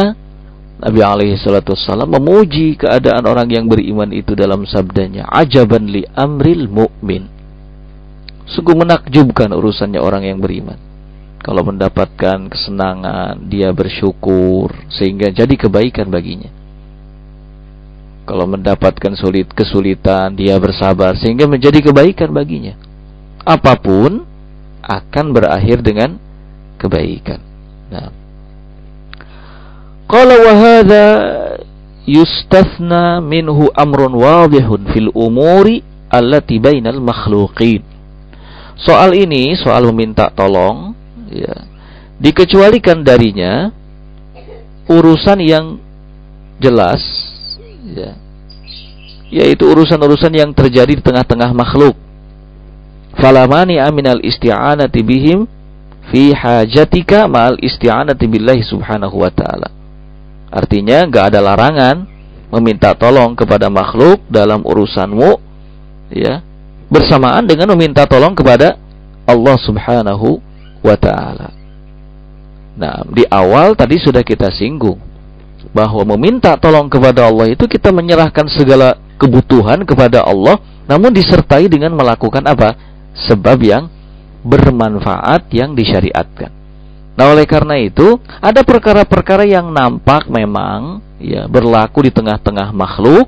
Nabi 0.79 1.00
alaihi 1.03 1.36
salatu 1.36 1.75
memuji 2.08 2.79
keadaan 2.79 3.27
orang 3.27 3.51
yang 3.51 3.68
beriman 3.68 4.15
itu 4.15 4.32
dalam 4.32 4.63
sabdanya, 4.63 5.27
"Ajaban 5.27 5.91
li 5.91 6.08
amril 6.15 6.72
mu'min." 6.72 7.27
Sungguh 8.48 8.79
menakjubkan 8.79 9.51
urusannya 9.51 10.00
orang 10.00 10.24
yang 10.24 10.39
beriman. 10.39 10.79
Kalau 11.44 11.68
mendapatkan 11.68 12.48
kesenangan, 12.48 13.48
dia 13.48 13.72
bersyukur 13.75 14.72
sehingga 14.91 15.32
jadi 15.32 15.56
kebaikan 15.56 16.08
baginya. 16.08 16.51
Kalau 18.24 18.46
mendapatkan 18.46 19.18
sulit 19.20 19.51
kesulitan, 19.51 20.38
dia 20.38 20.56
bersabar 20.62 21.18
sehingga 21.18 21.50
menjadi 21.50 21.82
kebaikan 21.82 22.29
baginya. 22.32 22.77
Apa 23.44 23.75
pun 23.79 24.24
akan 24.86 25.25
berakhir 25.34 25.82
dengan 25.82 26.28
kebaikan. 26.79 27.43
Nah, 27.91 28.09
Qala 30.09 30.36
wa 30.41 30.53
hadha 30.57 31.05
yustathna 32.09 33.21
minhu 33.21 33.69
amrun 33.77 34.17
wadihun 34.17 34.89
fil 34.89 35.13
umuri 35.13 35.86
allati 36.09 36.57
bainal 36.57 36.98
makhluqin. 36.98 37.86
Soal 38.79 39.13
ini, 39.13 39.53
soal 39.53 39.86
meminta 39.93 40.33
tolong, 40.33 40.98
ya, 41.29 41.67
dikecualikan 42.17 43.05
darinya 43.05 43.69
urusan 44.89 45.45
yang 45.45 45.77
jelas, 46.57 47.05
ya, 47.86 48.17
yaitu 49.29 49.69
urusan-urusan 49.69 50.33
yang 50.33 50.50
terjadi 50.57 50.98
di 50.98 51.03
tengah-tengah 51.05 51.53
makhluk. 51.53 51.93
Falamani 53.19 53.77
aminal 53.77 54.24
isti'anati 54.25 55.05
bihim 55.05 55.45
fi 56.10 56.34
hajatika 56.34 57.30
ma'al 57.30 57.62
isti'anati 57.62 58.25
billahi 58.25 58.66
subhanahu 58.66 59.22
wa 59.22 59.32
ta'ala. 59.32 59.70
Artinya 60.50 61.06
nggak 61.06 61.25
ada 61.34 61.39
larangan 61.46 62.10
meminta 62.50 62.98
tolong 62.98 63.38
kepada 63.38 63.70
makhluk 63.70 64.25
dalam 64.25 64.66
urusanmu 64.66 65.38
ya 66.10 66.42
bersamaan 66.89 67.46
dengan 67.46 67.70
meminta 67.78 68.10
tolong 68.10 68.34
kepada 68.34 68.74
Allah 69.30 69.58
Subhanahu 69.62 70.42
wa 70.82 70.98
taala. 70.98 71.54
Nah, 72.74 73.06
di 73.13 73.22
awal 73.30 73.78
tadi 73.78 74.01
sudah 74.01 74.25
kita 74.25 74.50
singgung 74.50 74.98
bahwa 75.70 76.01
meminta 76.18 76.58
tolong 76.58 76.89
kepada 76.89 77.30
Allah 77.30 77.54
itu 77.54 77.70
kita 77.70 77.94
menyerahkan 77.94 78.50
segala 78.50 78.98
kebutuhan 79.22 79.86
kepada 79.86 80.25
Allah 80.25 80.58
namun 80.89 81.13
disertai 81.13 81.70
dengan 81.70 81.94
melakukan 81.94 82.42
apa? 82.50 82.74
sebab 83.30 83.60
yang 83.60 83.92
bermanfaat 84.43 85.51
yang 85.51 85.75
disyariatkan. 85.75 86.51
Nah, 87.19 87.36
oleh 87.36 87.43
karena 87.43 87.75
itu, 87.75 88.15
ada 88.39 88.63
perkara-perkara 88.63 89.43
yang 89.43 89.67
nampak 89.75 90.31
memang 90.31 91.03
ya 91.19 91.51
berlaku 91.51 92.08
di 92.08 92.12
tengah-tengah 92.15 92.72
makhluk 92.72 93.27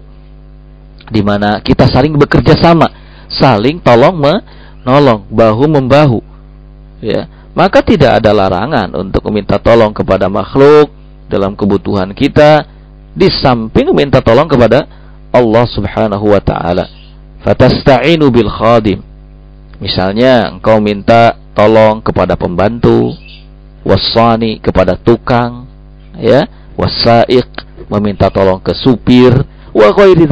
di 1.11 1.19
mana 1.19 1.59
kita 1.59 1.91
saling 1.91 2.15
bekerja 2.15 2.55
sama, 2.55 2.87
saling 3.27 3.83
tolong 3.83 4.15
menolong, 4.15 5.27
bahu 5.27 5.67
membahu. 5.67 6.19
Ya, 7.03 7.27
maka 7.51 7.83
tidak 7.83 8.23
ada 8.23 8.31
larangan 8.31 8.87
untuk 8.95 9.27
meminta 9.27 9.59
tolong 9.59 9.91
kepada 9.91 10.31
makhluk 10.31 10.87
dalam 11.27 11.51
kebutuhan 11.51 12.15
kita 12.15 12.63
di 13.11 13.27
samping 13.43 13.91
meminta 13.91 14.23
tolong 14.23 14.47
kepada 14.47 14.87
Allah 15.35 15.67
Subhanahu 15.67 16.31
wa 16.31 16.39
taala. 16.39 16.87
Fatasta'inu 17.43 18.31
bil 18.31 18.47
khadim. 18.47 19.03
Misalnya 19.81 20.53
engkau 20.53 20.77
minta 20.77 21.33
tolong 21.57 22.05
kepada 22.05 22.37
pembantu, 22.37 23.17
wasani 23.81 24.61
kepada 24.61 24.93
tukang 24.93 25.65
ya 26.21 26.45
wasaik 26.77 27.49
meminta 27.89 28.29
tolong 28.29 28.61
ke 28.61 28.77
supir 28.77 29.33
wa 29.73 29.87
ghairi 29.89 30.27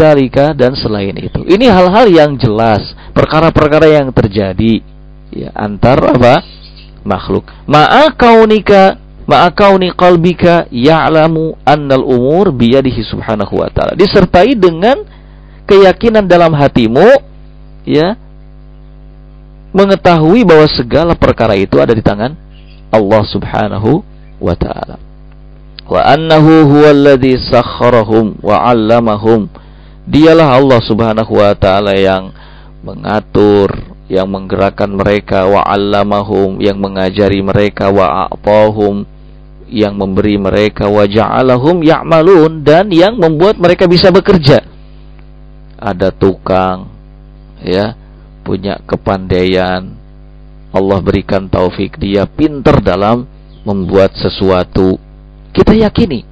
dan 0.53 0.77
selain 0.77 1.15
itu. 1.17 1.41
Ini 1.49 1.65
hal-hal 1.71 2.07
yang 2.07 2.31
jelas 2.37 2.93
perkara-perkara 3.11 3.89
yang 3.89 4.13
terjadi 4.13 4.85
ya 5.33 5.49
antar 5.57 5.97
apa? 6.13 6.45
Makhluk. 7.01 7.47
Ma'a 7.65 8.11
kaunika 8.13 8.99
ma'a 9.23 9.49
kauni 9.55 9.95
qalbika 9.95 10.67
ya'lamu 10.69 11.55
annal 11.63 12.03
umur 12.05 12.51
biyadihi 12.51 13.01
subhanahu 13.07 13.63
wa 13.63 13.71
ta'ala. 13.71 13.95
Disertai 13.95 14.53
dengan 14.53 15.01
keyakinan 15.65 16.27
dalam 16.27 16.51
hatimu 16.53 17.07
ya 17.87 18.19
mengetahui 19.75 20.45
bahwa 20.45 20.67
segala 20.73 21.13
perkara 21.13 21.53
itu 21.53 21.77
ada 21.77 21.93
di 21.93 22.01
tangan 22.01 22.33
Allah 22.89 23.23
Subhanahu 23.29 24.01
wa 24.41 24.55
taala. 24.57 24.97
Wa 25.89 26.05
annahu 26.05 26.69
huwallazi 26.69 27.37
sakharahum 27.49 28.37
wa 28.41 28.61
'allamahum. 28.61 29.49
Dialah 30.09 30.57
Allah 30.57 30.79
Subhanahu 30.85 31.33
wa 31.37 31.53
taala 31.53 31.97
yang 31.97 32.33
mengatur, 32.81 33.73
yang 34.09 34.29
menggerakkan 34.29 34.89
mereka 34.89 35.45
wa 35.45 35.61
'allamahum, 35.65 36.57
yang 36.61 36.77
mengajari 36.81 37.41
mereka 37.45 37.93
wa 37.93 38.25
a'tahum, 38.25 39.05
yang 39.69 39.93
memberi 39.93 40.35
mereka 40.41 40.89
wa 40.89 41.05
ja'alahum 41.05 41.85
ya'malun 41.85 42.65
dan 42.65 42.89
yang 42.89 43.15
membuat 43.15 43.61
mereka 43.61 43.85
bisa 43.85 44.09
bekerja. 44.09 44.65
Ada 45.77 46.09
tukang 46.11 46.89
ya, 47.61 47.95
punya 48.49 48.81
kepandaian, 48.89 49.93
Allah 50.73 50.99
berikan 51.05 51.45
taufik 51.45 52.01
dia 52.01 52.25
pinter 52.25 52.81
dalam 52.81 53.29
membuat 53.61 54.17
sesuatu. 54.17 54.97
Kita 55.53 55.77
yakini 55.77 56.25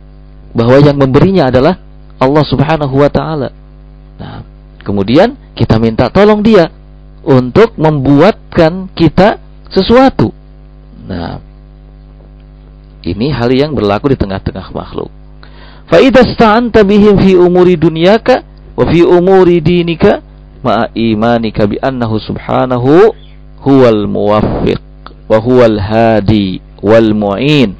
bahwa 0.50 0.82
yang 0.82 0.98
memberinya 0.98 1.54
adalah 1.54 1.78
Allah 2.18 2.42
Subhanahu 2.42 2.98
wa 2.98 3.10
taala. 3.14 3.54
Nah, 4.18 4.42
kemudian 4.82 5.38
kita 5.54 5.78
minta 5.78 6.10
tolong 6.10 6.42
dia 6.42 6.74
untuk 7.22 7.78
membuatkan 7.78 8.90
kita 8.98 9.38
sesuatu. 9.70 10.34
Nah, 11.06 11.38
ini 13.06 13.30
hal 13.30 13.54
yang 13.54 13.78
berlaku 13.78 14.10
di 14.10 14.18
tengah-tengah 14.18 14.74
makhluk. 14.74 15.14
Fa 15.86 16.02
idza 16.02 16.26
sta'anta 16.34 16.82
bihim 16.82 17.14
fi 17.22 17.38
umuri 17.38 17.78
dunyaka 17.78 18.42
wa 18.74 18.86
fi 18.90 19.06
umuri 19.06 19.62
dinika 19.62 20.26
ma'a 20.68 20.92
imanika 20.92 21.64
bi 21.64 21.80
annahu 21.80 22.20
subhanahu 22.20 23.16
huwal 23.64 24.04
muwaffiq 24.12 24.84
wa 25.32 25.38
huwal 25.40 25.80
hadi 25.80 26.60
wal 26.84 27.16
mu'in 27.16 27.72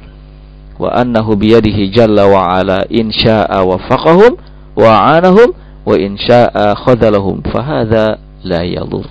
wa 0.80 0.88
annahu 0.96 1.36
biyadihi 1.36 1.92
jalla 1.92 2.24
wa 2.24 2.56
ala 2.56 2.88
in 2.88 3.12
syaa 3.12 3.60
waffaqahum 3.60 4.40
wa 4.78 4.92
anahum 5.12 5.52
wa 5.84 5.94
in 6.00 6.16
syaa 6.16 6.74
khadalahum 6.80 7.44
fahadha 7.44 8.16
la 8.46 8.62
yadur 8.64 9.04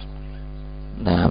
nah 1.03 1.29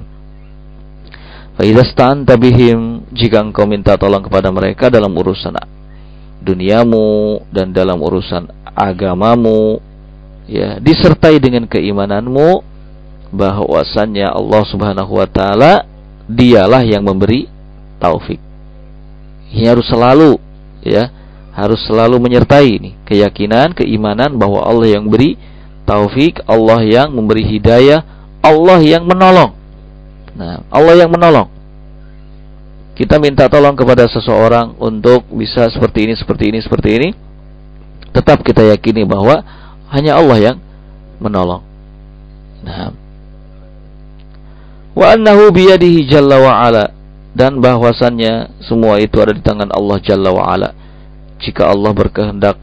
fa 1.56 1.62
idza 1.64 1.82
sta'anta 1.88 2.36
bihim 2.36 3.08
jika 3.16 3.40
engkau 3.40 3.64
minta 3.64 3.96
tolong 3.96 4.20
kepada 4.22 4.52
mereka 4.52 4.92
dalam 4.92 5.10
urusan 5.16 5.56
duniamu 6.44 7.40
dan 7.50 7.72
dalam 7.72 7.96
urusan 7.98 8.46
agamamu 8.76 9.80
ya 10.46 10.78
disertai 10.78 11.42
dengan 11.42 11.66
keimananmu 11.66 12.62
bahwasannya 13.34 14.30
Allah 14.30 14.62
Subhanahu 14.70 15.18
wa 15.18 15.26
taala 15.26 15.84
dialah 16.26 16.82
yang 16.86 17.02
memberi 17.06 17.50
taufik. 17.98 18.38
Ini 19.50 19.70
harus 19.70 19.86
selalu 19.86 20.38
ya, 20.82 21.10
harus 21.54 21.82
selalu 21.86 22.18
menyertai 22.22 22.66
ini 22.66 22.90
keyakinan, 23.06 23.74
keimanan 23.74 24.34
bahwa 24.38 24.62
Allah 24.62 24.98
yang 24.98 25.06
beri 25.06 25.38
taufik, 25.86 26.42
Allah 26.46 26.82
yang 26.82 27.14
memberi 27.14 27.46
hidayah, 27.46 28.02
Allah 28.42 28.78
yang 28.82 29.06
menolong. 29.06 29.54
Nah, 30.36 30.62
Allah 30.68 30.94
yang 31.06 31.10
menolong. 31.10 31.48
Kita 32.96 33.20
minta 33.20 33.44
tolong 33.48 33.76
kepada 33.76 34.08
seseorang 34.08 34.72
untuk 34.80 35.28
bisa 35.32 35.68
seperti 35.68 36.08
ini, 36.08 36.14
seperti 36.16 36.44
ini, 36.48 36.58
seperti 36.64 36.88
ini. 36.96 37.08
Tetap 38.12 38.40
kita 38.40 38.64
yakini 38.72 39.04
bahwa 39.04 39.44
hanya 39.92 40.18
Allah 40.18 40.38
yang 40.38 40.58
menolong. 41.22 41.62
Nah, 42.66 42.90
wa 44.96 45.06
annahu 45.12 45.52
biyadihi 45.54 46.08
jalla 46.08 46.40
wa 46.40 46.52
ala. 46.62 46.86
Dan 47.36 47.60
bahwasannya 47.60 48.64
semua 48.64 48.96
itu 48.96 49.20
ada 49.20 49.36
di 49.36 49.44
tangan 49.44 49.68
Allah 49.68 50.00
jalla 50.00 50.32
wa 50.32 50.48
ala. 50.48 50.72
Jika 51.36 51.68
Allah 51.68 51.92
berkehendak 51.92 52.56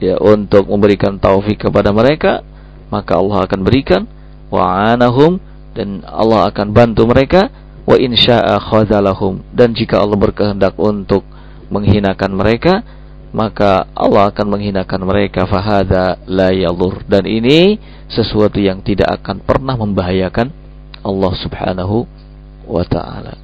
ya 0.00 0.16
untuk 0.24 0.72
memberikan 0.72 1.20
taufik 1.20 1.68
kepada 1.68 1.92
mereka 1.92 2.40
maka 2.94 3.18
Allah 3.18 3.42
akan 3.42 3.60
berikan 3.66 4.06
wa'anahum 4.54 5.42
dan 5.74 6.06
Allah 6.06 6.46
akan 6.54 6.70
bantu 6.70 7.10
mereka. 7.10 7.50
Wa 7.84 8.00
insya'a 8.00 8.56
khazalahum 8.64 9.44
dan 9.52 9.76
jika 9.76 10.00
Allah 10.00 10.16
berkehendak 10.16 10.72
untuk 10.80 11.20
menghinakan 11.68 12.32
mereka 12.32 12.80
maka 13.34 13.90
Allah 13.98 14.30
akan 14.30 14.46
menghinakan 14.46 15.02
mereka 15.02 15.42
fahada 15.50 16.22
la 16.30 16.54
yalur 16.54 17.02
dan 17.02 17.26
ini 17.26 17.82
sesuatu 18.06 18.62
yang 18.62 18.78
tidak 18.78 19.10
akan 19.10 19.42
pernah 19.42 19.74
membahayakan 19.74 20.54
Allah 21.02 21.32
Subhanahu 21.42 22.06
wa 22.70 22.84
taala. 22.86 23.34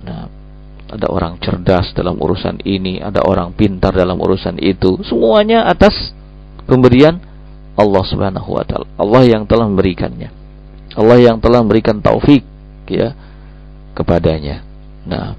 Nah, 0.00 0.24
ada 0.88 1.06
orang 1.12 1.36
cerdas 1.36 1.92
dalam 1.92 2.16
urusan 2.16 2.64
ini, 2.64 2.96
ada 3.04 3.20
orang 3.28 3.52
pintar 3.52 3.92
dalam 3.92 4.16
urusan 4.16 4.56
itu. 4.56 5.04
Semuanya 5.04 5.68
atas 5.68 6.16
pemberian 6.64 7.20
Allah 7.76 8.04
Subhanahu 8.08 8.56
wa 8.56 8.64
taala. 8.64 8.88
Allah 8.96 9.22
yang 9.28 9.44
telah 9.44 9.68
memberikannya. 9.68 10.32
Allah 10.96 11.18
yang 11.20 11.36
telah 11.44 11.60
memberikan 11.60 12.00
taufik 12.00 12.40
ya 12.88 13.12
kepadanya. 13.92 14.64
Nah, 15.04 15.36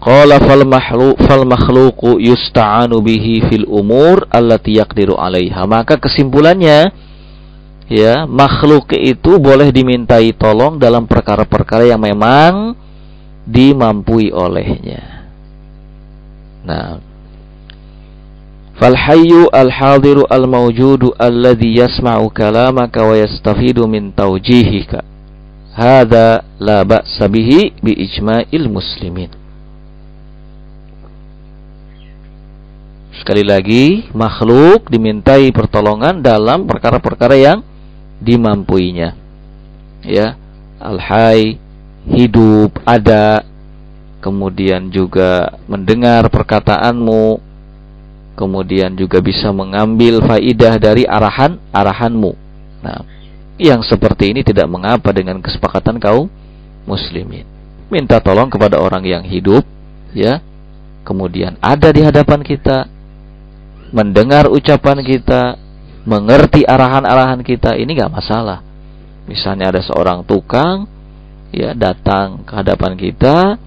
qala 0.00 0.40
fal 0.40 0.64
makhluq 0.64 1.16
fal 1.28 1.44
makhluqu 1.44 2.16
yusta'anu 2.18 3.04
bihi 3.04 3.44
fil 3.46 3.68
umur 3.68 4.24
allati 4.32 4.80
yaqdiru 4.80 5.20
'alaiha. 5.20 5.68
Maka 5.68 6.00
kesimpulannya 6.00 6.90
ya, 7.86 8.24
makhluk 8.24 8.96
itu 8.96 9.36
boleh 9.36 9.68
dimintai 9.68 10.32
tolong 10.32 10.80
dalam 10.80 11.04
perkara-perkara 11.04 11.84
yang 11.84 12.00
memang 12.00 12.72
dimampui 13.44 14.32
olehnya. 14.32 15.28
Nah, 16.64 17.02
Falhayyu 18.80 19.52
al-hadiru 19.52 20.24
al-mawjudu 20.24 21.12
alladhi 21.20 21.84
yasma'u 21.84 22.32
kalamaka 22.32 23.04
wa 23.04 23.12
yastafidu 23.12 23.84
min 23.84 24.08
tawjihika. 24.08 25.04
Hada 25.76 26.48
la 26.56 26.80
ba'sa 26.80 27.28
bihi 27.28 27.76
bi 27.84 27.92
ijma'il 27.92 28.72
muslimin. 28.72 29.39
Sekali 33.20 33.44
lagi, 33.44 34.08
makhluk 34.16 34.88
dimintai 34.88 35.52
pertolongan 35.52 36.24
dalam 36.24 36.64
perkara-perkara 36.64 37.36
yang 37.36 37.60
dimampuinya. 38.16 39.12
Ya, 40.00 40.40
al-hayy 40.80 41.60
hidup, 42.08 42.80
ada, 42.88 43.44
kemudian 44.24 44.88
juga 44.88 45.60
mendengar 45.68 46.32
perkataanmu, 46.32 47.44
kemudian 48.40 48.96
juga 48.96 49.20
bisa 49.20 49.52
mengambil 49.52 50.24
faidah 50.24 50.80
dari 50.80 51.04
arahan 51.04 51.60
arahanmu. 51.76 52.32
Nah, 52.80 53.04
yang 53.60 53.84
seperti 53.84 54.32
ini 54.32 54.40
tidak 54.40 54.64
mengapa 54.64 55.12
dengan 55.12 55.44
kesepakatan 55.44 56.00
kaum 56.00 56.32
muslimin. 56.88 57.44
Minta 57.92 58.16
tolong 58.16 58.48
kepada 58.48 58.80
orang 58.80 59.04
yang 59.04 59.20
hidup, 59.28 59.60
ya, 60.16 60.40
kemudian 61.04 61.60
ada 61.60 61.92
di 61.92 62.00
hadapan 62.00 62.40
kita, 62.40 62.88
mendengar 63.90 64.46
ucapan 64.50 65.02
kita, 65.02 65.58
mengerti 66.06 66.64
arahan-arahan 66.64 67.42
kita, 67.44 67.76
ini 67.76 67.94
nggak 67.98 68.12
masalah. 68.12 68.62
Misalnya 69.28 69.70
ada 69.70 69.82
seorang 69.84 70.26
tukang 70.26 70.90
ya 71.50 71.74
datang 71.74 72.42
ke 72.46 72.52
hadapan 72.54 72.94
kita, 72.98 73.58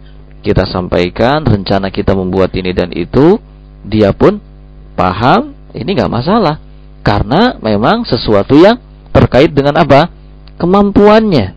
kita 0.43 0.67
sampaikan 0.67 1.43
rencana 1.43 1.87
kita 1.87 2.15
membuat 2.15 2.51
ini 2.55 2.75
dan 2.75 2.91
itu, 2.91 3.39
dia 3.83 4.11
pun 4.11 4.39
paham, 4.95 5.55
ini 5.71 5.89
nggak 5.95 6.11
masalah. 6.11 6.59
Karena 7.03 7.59
memang 7.59 8.07
sesuatu 8.07 8.55
yang 8.55 8.79
terkait 9.11 9.51
dengan 9.51 9.75
apa? 9.79 10.07
Kemampuannya. 10.55 11.47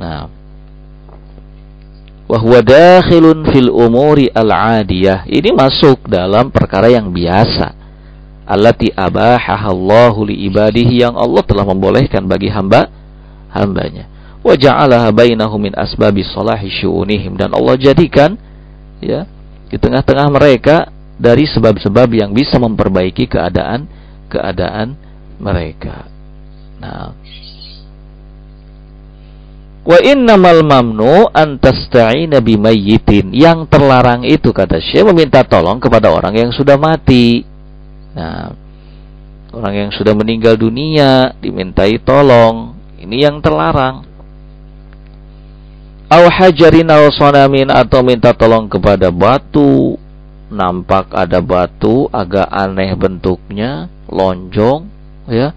Nah, 0.00 0.32
wahwa 2.24 2.60
dakhilun 2.64 3.44
fil 3.52 3.68
umuri 3.68 4.32
al-adiyah. 4.32 5.28
Ini 5.28 5.52
masuk 5.52 6.08
dalam 6.08 6.48
perkara 6.48 6.88
yang 6.88 7.12
biasa. 7.12 7.79
Allati 8.50 8.90
abahahallahu 8.90 10.26
li 10.26 10.50
ibadihi 10.50 11.06
yang 11.06 11.14
Allah 11.14 11.46
telah 11.46 11.62
membolehkan 11.62 12.26
bagi 12.26 12.50
hamba 12.50 12.90
hambanya 13.54 14.10
wa 14.42 14.58
ja'alaha 14.58 15.14
bainahum 15.14 15.70
min 15.70 15.74
asbabi 15.78 16.26
salahi 16.26 16.66
syu'unihim 16.66 17.38
dan 17.38 17.54
Allah 17.54 17.78
jadikan 17.78 18.34
ya 18.98 19.28
di 19.70 19.78
tengah-tengah 19.78 20.26
mereka 20.34 20.90
dari 21.20 21.46
sebab-sebab 21.46 22.08
yang 22.10 22.34
bisa 22.34 22.58
memperbaiki 22.58 23.28
keadaan 23.30 23.86
keadaan 24.26 24.98
mereka. 25.38 26.08
Nah, 26.80 27.12
Wa 29.80 29.96
innamal 30.04 30.60
mamnu 30.60 31.32
an 31.32 31.56
tasta'ina 31.56 32.44
bimayyitin. 32.44 33.32
Yang 33.32 33.66
terlarang 33.72 34.28
itu 34.28 34.52
kata 34.52 34.76
Syekh 34.76 35.08
meminta 35.08 35.40
tolong 35.42 35.80
kepada 35.80 36.12
orang 36.12 36.36
yang 36.36 36.50
sudah 36.52 36.76
mati. 36.76 37.48
Nah, 38.10 38.54
orang 39.54 39.74
yang 39.86 39.90
sudah 39.94 40.14
meninggal 40.14 40.58
dunia 40.58 41.34
dimintai 41.38 41.98
tolong. 42.02 42.74
Ini 43.00 43.30
yang 43.30 43.38
terlarang. 43.38 44.06
Aw 46.10 46.24
hajarin 46.26 46.90
sonamin 47.14 47.70
atau 47.70 48.02
minta 48.02 48.34
tolong 48.34 48.66
kepada 48.66 49.14
batu. 49.14 49.94
Nampak 50.50 51.14
ada 51.14 51.38
batu 51.38 52.10
agak 52.10 52.50
aneh 52.50 52.90
bentuknya 52.98 53.86
lonjong 54.10 54.90
ya 55.30 55.54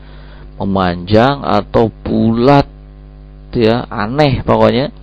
memanjang 0.61 1.41
atau 1.41 1.89
bulat 1.89 2.69
ya 3.57 3.89
aneh 3.89 4.45
pokoknya. 4.45 4.93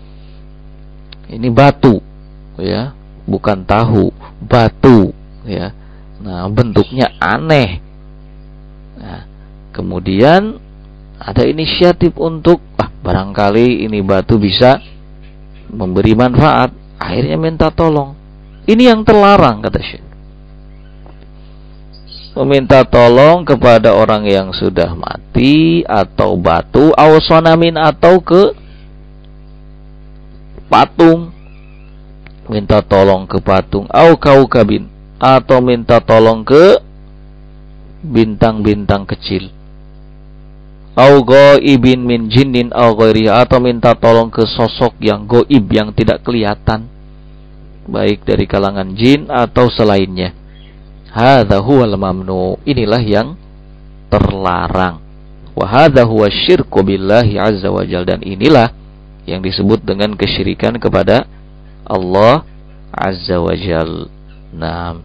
Ini 1.26 1.50
batu 1.50 1.98
ya 2.54 2.94
bukan 3.26 3.66
tahu 3.66 4.14
batu 4.46 5.10
ya 5.42 5.74
nah 6.20 6.44
bentuknya 6.52 7.16
aneh 7.16 7.80
nah 9.00 9.24
kemudian 9.72 10.60
ada 11.20 11.44
inisiatif 11.44 12.16
untuk 12.16 12.64
ah 12.80 12.88
barangkali 13.04 13.84
ini 13.84 14.00
batu 14.00 14.40
bisa 14.40 14.80
memberi 15.70 16.12
manfaat, 16.18 16.74
akhirnya 16.98 17.38
minta 17.38 17.68
tolong. 17.70 18.16
Ini 18.66 18.92
yang 18.92 19.04
terlarang 19.06 19.62
kata 19.62 19.80
Syekh. 19.80 20.04
Meminta 22.30 22.86
tolong 22.86 23.42
kepada 23.42 23.90
orang 23.90 24.22
yang 24.24 24.54
sudah 24.54 24.94
mati 24.94 25.82
atau 25.82 26.38
batu, 26.38 26.94
awsonamin 26.94 27.74
atau 27.74 28.22
ke 28.22 28.54
patung. 30.70 31.34
Minta 32.46 32.82
tolong 32.82 33.26
ke 33.26 33.38
patung, 33.42 33.86
au 33.90 34.14
kau 34.18 34.46
kabin 34.46 34.86
atau 35.20 35.60
minta 35.60 36.00
tolong 36.00 36.40
ke 36.40 36.80
bintang-bintang 38.00 39.04
kecil. 39.04 39.52
Au 40.96 41.20
ghaibin 41.22 42.02
min 42.02 42.32
jinnin 42.32 42.72
au 42.72 42.96
atau 42.96 43.58
minta 43.60 43.92
tolong 43.94 44.32
ke 44.32 44.42
sosok 44.48 44.96
yang 44.98 45.28
goib 45.28 45.68
yang 45.70 45.92
tidak 45.92 46.24
kelihatan 46.24 46.88
baik 47.90 48.24
dari 48.24 48.48
kalangan 48.48 48.96
jin 48.96 49.28
atau 49.28 49.68
selainnya. 49.68 50.32
Hadza 51.10 51.58
huwal 51.58 51.94
mamnu 51.98 52.62
inilah 52.62 53.02
yang 53.02 53.34
terlarang. 54.08 55.02
Wa 55.52 55.66
hadza 55.66 56.06
huwa 56.06 56.30
syirku 56.30 56.86
billahi 56.86 57.36
azza 57.36 57.68
wajal 57.68 58.06
dan 58.06 58.22
inilah 58.22 58.70
yang 59.26 59.42
disebut 59.42 59.82
dengan 59.82 60.14
kesyirikan 60.14 60.78
kepada 60.78 61.26
Allah 61.84 62.46
azza 62.90 63.38
wajal 63.38 64.10
nah 64.50 64.98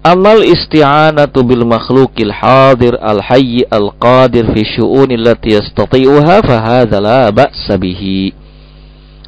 Amal 0.00 0.40
isti'anatu 0.48 1.44
bil 1.44 1.68
makhlukil 1.68 2.32
hadir 2.32 2.96
al 2.96 3.20
hayy 3.20 3.68
al 3.68 3.92
qadir 4.00 4.48
fi 4.48 4.64
syu'uni 4.64 5.20
allati 5.20 5.52
yastati'uha 5.60 6.40
fa 6.40 6.56
hadza 6.56 7.04
la 7.04 7.28
ba'sa 7.28 7.76
bihi. 7.76 8.32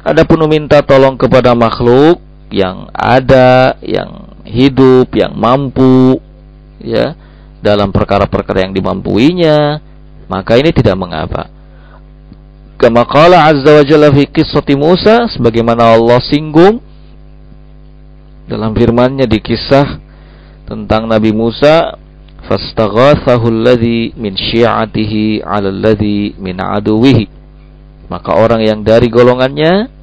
Adapun 0.01 0.49
meminta 0.49 0.81
tolong 0.81 1.13
kepada 1.13 1.53
makhluk 1.53 2.17
yang 2.49 2.89
ada, 2.89 3.77
yang 3.85 4.33
hidup, 4.49 5.13
yang 5.13 5.37
mampu 5.37 6.17
ya 6.81 7.13
dalam 7.61 7.93
perkara-perkara 7.93 8.65
yang 8.65 8.73
dimampuinya, 8.73 9.77
maka 10.25 10.57
ini 10.57 10.73
tidak 10.73 10.97
mengapa. 10.97 11.53
Kama 12.81 13.05
qala 13.05 13.45
azza 13.45 13.77
wa 13.77 13.83
jalla 13.85 14.09
fi 14.09 14.25
qissati 14.25 14.73
Musa 14.73 15.29
sebagaimana 15.31 15.95
Allah 15.95 16.17
singgung 16.19 16.81
dalam 18.49 18.75
firman-Nya 18.75 19.23
di 19.23 19.39
kisah 19.39 20.02
tentang 20.73 21.05
Nabi 21.05 21.29
Musa 21.29 21.95
fastaghathahu 22.49 23.45
alladhi 23.47 24.11
min 24.17 24.33
syi'atihi 24.33 25.45
'ala 25.45 25.69
alladhi 25.69 26.33
min 26.41 26.57
aduwihi 26.57 27.29
maka 28.09 28.35
orang 28.35 28.65
yang 28.65 28.81
dari 28.81 29.07
golongannya 29.07 29.93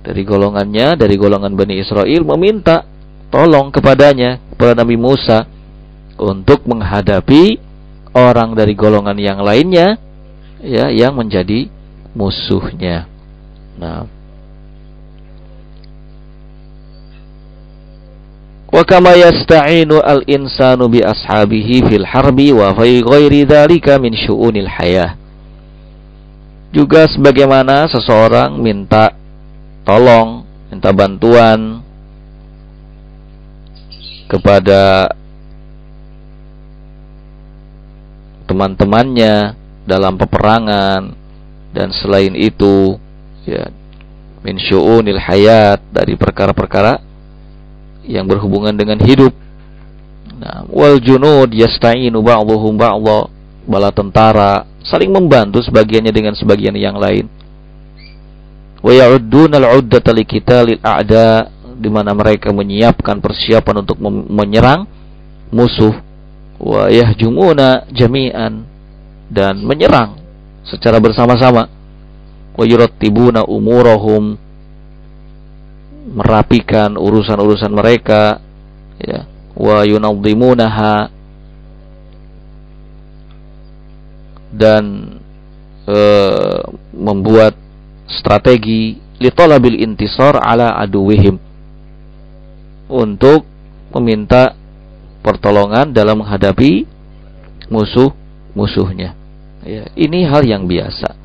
dari 0.00 0.22
golongannya, 0.24 0.96
dari 0.96 1.14
golongan 1.20 1.52
Bani 1.52 1.76
Israel 1.76 2.22
meminta 2.24 2.84
tolong 3.28 3.68
kepadanya, 3.68 4.40
kepada 4.56 4.80
Nabi 4.80 4.96
Musa 4.96 5.44
untuk 6.20 6.64
menghadapi 6.68 7.60
orang 8.16 8.56
dari 8.56 8.74
golongan 8.76 9.16
yang 9.16 9.40
lainnya 9.40 9.96
ya 10.60 10.92
yang 10.92 11.16
menjadi 11.16 11.68
musuhnya. 12.12 13.08
Nah, 13.80 14.04
Wa 18.70 18.86
kama 18.86 19.18
yasta'inu 19.18 19.98
al-insanu 19.98 20.86
bi 20.86 21.02
ashabihi 21.02 21.90
fil 21.90 22.06
harbi 22.06 22.54
wa 22.54 22.70
fi 22.78 23.02
ghairi 23.02 23.42
dzalika 23.42 23.98
min 23.98 24.14
syu'unil 24.14 24.70
hayah. 24.70 25.18
Juga 26.70 27.10
sebagaimana 27.10 27.90
seseorang 27.90 28.54
minta 28.62 29.10
tolong, 29.82 30.46
minta 30.70 30.94
bantuan 30.94 31.82
kepada 34.30 35.10
teman-temannya 38.46 39.58
dalam 39.82 40.14
peperangan 40.14 41.10
dan 41.74 41.90
selain 41.90 42.38
itu 42.38 42.94
ya 43.42 43.66
min 44.46 44.62
syu'unil 44.62 45.18
hayat 45.18 45.82
dari 45.90 46.14
perkara-perkara 46.14 47.09
yang 48.04 48.24
berhubungan 48.28 48.76
dengan 48.76 49.00
hidup. 49.00 49.32
Nah, 50.40 50.64
wal 50.72 50.96
junud 51.00 51.52
yasta'inu 51.52 52.20
ba'dhum 52.24 52.74
ba'dha 52.80 53.28
bala 53.68 53.92
tentara 53.92 54.64
saling 54.80 55.12
membantu 55.12 55.60
sebagiannya 55.60 56.12
dengan 56.12 56.34
sebagian 56.34 56.72
yang 56.76 56.96
lain. 56.96 57.28
Wa 58.80 58.92
ya'udduna 58.96 59.60
al-'uddata 59.60 60.16
liqitalil 60.16 60.80
a'da 60.80 61.52
di 61.80 61.88
mana 61.92 62.16
mereka 62.16 62.52
menyiapkan 62.52 63.20
persiapan 63.20 63.84
untuk 63.84 64.00
menyerang 64.28 64.88
musuh 65.52 65.92
wa 66.60 66.92
yahjumuna 66.92 67.88
jami'an 67.88 68.64
dan 69.32 69.64
menyerang 69.64 70.20
secara 70.64 71.00
bersama-sama 71.00 71.72
wa 72.52 72.64
yurattibuna 72.68 73.48
umurahum 73.48 74.36
merapikan 76.00 76.96
urusan-urusan 76.96 77.72
mereka 77.72 78.40
ya 78.96 79.28
wa 79.52 79.84
yunadhimunaha 79.84 81.12
dan 84.50 84.84
e, 85.84 85.98
membuat 86.96 87.54
strategi 88.08 88.98
litolabil 89.20 89.84
intisar 89.84 90.40
ala 90.40 90.74
aduwihim 90.80 91.36
untuk 92.90 93.44
meminta 93.94 94.56
pertolongan 95.20 95.92
dalam 95.92 96.24
menghadapi 96.24 96.88
musuh-musuhnya. 97.70 99.14
Ya, 99.60 99.84
ini 99.94 100.24
hal 100.24 100.42
yang 100.48 100.64
biasa. 100.64 101.19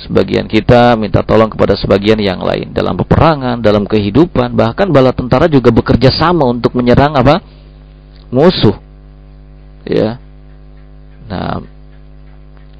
Sebagian 0.00 0.48
kita 0.48 0.96
minta 0.96 1.20
tolong 1.20 1.52
kepada 1.52 1.76
sebagian 1.76 2.16
yang 2.16 2.40
lain 2.40 2.72
dalam 2.72 2.96
peperangan, 2.96 3.60
dalam 3.60 3.84
kehidupan, 3.84 4.56
bahkan 4.56 4.88
bala 4.88 5.12
tentara 5.12 5.44
juga 5.44 5.68
bekerja 5.68 6.08
sama 6.08 6.48
untuk 6.48 6.72
menyerang 6.72 7.12
apa? 7.20 7.60
musuh. 8.32 8.78
Ya. 9.84 10.16
Nah, 11.28 11.60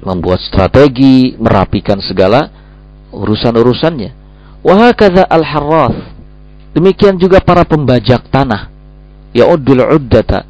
membuat 0.01 0.41
strategi, 0.41 1.37
merapikan 1.37 1.99
segala 2.01 2.49
urusan-urusannya. 3.13 4.11
Wahakadha 4.63 5.27
al-harrath. 5.27 5.99
Demikian 6.71 7.19
juga 7.19 7.43
para 7.43 7.67
pembajak 7.67 8.31
tanah. 8.31 8.71
Ya'uddul 9.35 9.83
uddata 9.83 10.47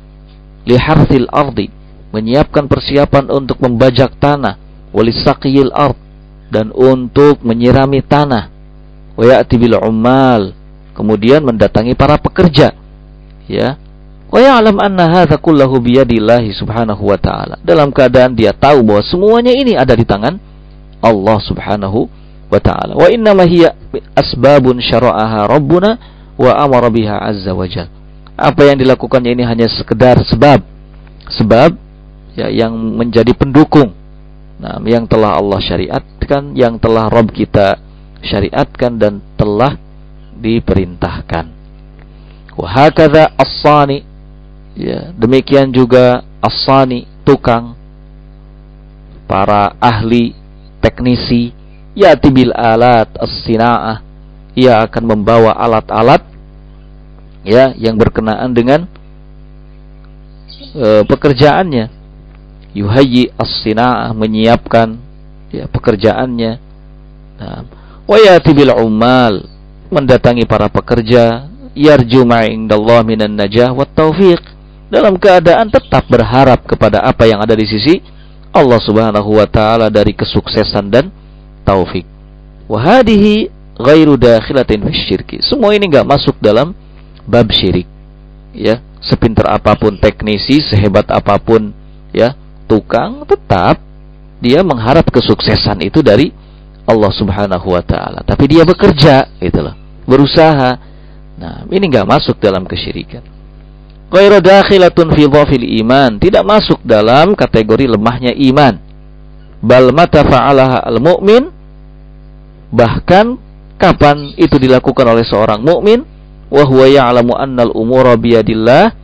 liharthil 0.64 1.28
ardi. 1.34 1.68
Menyiapkan 2.14 2.70
persiapan 2.70 3.28
untuk 3.34 3.58
membajak 3.60 4.16
tanah. 4.22 4.56
Walisaqiyil 4.94 5.74
ard 5.74 6.11
dan 6.52 6.70
untuk 6.76 7.40
menyirami 7.42 8.04
tanah. 8.04 8.52
Wa 9.16 9.24
ya'ti 9.24 9.56
bil 9.56 9.80
ummal, 9.80 10.52
kemudian 10.94 11.42
mendatangi 11.42 11.96
para 11.96 12.20
pekerja. 12.20 12.76
Ya. 13.48 13.80
Wa 14.28 14.40
ya'lam 14.40 14.80
anna 14.80 15.08
hadza 15.08 15.40
kullahu 15.40 15.80
biyadillahi 15.80 16.52
subhanahu 16.56 17.04
wa 17.08 17.16
ta'ala. 17.20 17.60
Dalam 17.64 17.92
keadaan 17.92 18.36
dia 18.36 18.52
tahu 18.52 18.84
bahwa 18.84 19.04
semuanya 19.08 19.52
ini 19.56 19.76
ada 19.76 19.96
di 19.96 20.04
tangan 20.04 20.40
Allah 21.04 21.38
subhanahu 21.44 22.08
wa 22.52 22.60
ta'ala. 22.60 22.96
Wa 22.96 23.08
inna 23.12 23.32
ma 23.36 23.48
hiya 23.48 23.76
asbabun 24.16 24.80
syara'aha 24.80 25.48
rabbuna 25.48 26.00
wa 26.36 26.52
amara 26.60 26.92
biha 26.92 27.20
azza 27.20 27.52
wa 27.52 27.68
jal. 27.68 27.88
Apa 28.40 28.72
yang 28.72 28.80
dilakukannya 28.80 29.36
ini 29.36 29.44
hanya 29.44 29.68
sekedar 29.68 30.20
sebab. 30.28 30.64
Sebab 31.32 31.76
ya, 32.36 32.48
yang 32.52 32.76
menjadi 32.76 33.32
pendukung 33.36 33.96
Nah, 34.62 34.78
yang 34.86 35.10
telah 35.10 35.41
Allah 35.41 35.58
syariatkan, 35.58 36.54
yang 36.54 36.78
telah 36.78 37.10
Rob 37.10 37.34
kita 37.34 37.82
syariatkan 38.21 39.02
dan 39.02 39.17
telah 39.34 39.74
diperintahkan. 40.38 41.50
Wahakadha 42.54 43.34
as-sani. 43.41 44.06
Ya, 44.78 45.10
demikian 45.17 45.74
juga 45.74 46.21
as-sani, 46.39 47.10
tukang 47.26 47.74
para 49.26 49.74
ahli 49.82 50.38
teknisi 50.78 51.58
yati 51.97 52.30
bil 52.30 52.54
alat 52.54 53.10
as-sinaah. 53.17 54.06
Ia 54.54 54.84
akan 54.86 55.04
membawa 55.10 55.58
alat-alat 55.58 56.21
ya 57.41 57.74
yang 57.80 57.97
berkenaan 57.97 58.52
dengan 58.54 58.86
uh, 60.76 61.02
pekerjaannya 61.08 62.01
yuhayyi 62.72 63.32
as-sina'ah 63.36 64.12
menyiapkan 64.16 64.96
ya 65.52 65.68
pekerjaannya. 65.68 66.52
Nah, 67.42 67.60
wa 68.08 68.18
yati 68.18 68.52
ummal 68.80 69.48
mendatangi 69.92 70.48
para 70.48 70.72
pekerja 70.72 71.52
yarju 71.76 72.24
ma'indallah 72.24 73.04
minan 73.04 73.36
najah 73.36 73.76
wat 73.76 73.92
taufiq 73.92 74.40
dalam 74.92 75.16
keadaan 75.16 75.72
tetap 75.72 76.04
berharap 76.08 76.64
kepada 76.68 77.00
apa 77.04 77.24
yang 77.28 77.40
ada 77.40 77.56
di 77.56 77.64
sisi 77.64 78.04
Allah 78.52 78.80
Subhanahu 78.84 79.40
wa 79.40 79.48
taala 79.48 79.88
dari 79.88 80.12
kesuksesan 80.12 80.92
dan 80.92 81.08
taufik. 81.64 82.04
Wa 82.68 83.00
hadhihi 83.00 83.48
ghairu 83.80 84.20
dakhilatin. 84.20 84.84
Semua 85.44 85.72
ini 85.72 85.88
enggak 85.88 86.04
masuk 86.04 86.36
dalam 86.44 86.76
bab 87.24 87.48
syirik. 87.56 87.88
Ya, 88.52 88.84
sepintar 89.00 89.48
apa 89.48 89.80
pun 89.80 89.96
teknisi, 89.96 90.60
sehebat 90.68 91.08
apa 91.08 91.40
pun 91.40 91.72
ya 92.12 92.36
tukang 92.72 93.28
tetap 93.28 93.84
dia 94.40 94.64
mengharap 94.64 95.04
kesuksesan 95.12 95.84
itu 95.84 96.00
dari 96.00 96.32
Allah 96.88 97.12
Subhanahu 97.12 97.68
wa 97.68 97.84
taala. 97.84 98.24
Tapi 98.24 98.48
dia 98.48 98.64
bekerja 98.64 99.28
gitu 99.44 99.60
loh, 99.60 99.76
berusaha. 100.08 100.80
Nah, 101.36 101.68
ini 101.68 101.84
enggak 101.92 102.08
masuk 102.08 102.40
dalam 102.40 102.64
kesyirikan. 102.64 103.28
Ghairu 104.12 104.40
dakhilatun 104.40 105.12
fi 105.16 105.24
dhafil 105.28 105.68
iman, 105.84 106.16
tidak 106.20 106.44
masuk 106.48 106.80
dalam 106.84 107.36
kategori 107.36 107.92
lemahnya 107.92 108.32
iman. 108.52 108.80
Bal 109.62 109.94
mata 109.94 110.26
fa'alaha 110.26 110.84
al-mu'min 110.90 111.48
bahkan 112.74 113.38
kapan 113.78 114.34
itu 114.40 114.58
dilakukan 114.58 115.06
oleh 115.06 115.22
seorang 115.28 115.62
mukmin 115.62 116.02
wa 116.50 116.64
huwa 116.66 116.88
ya'lamu 116.90 117.36
annal 117.38 117.72
umura 117.78 118.18
biyadillah 118.18 118.96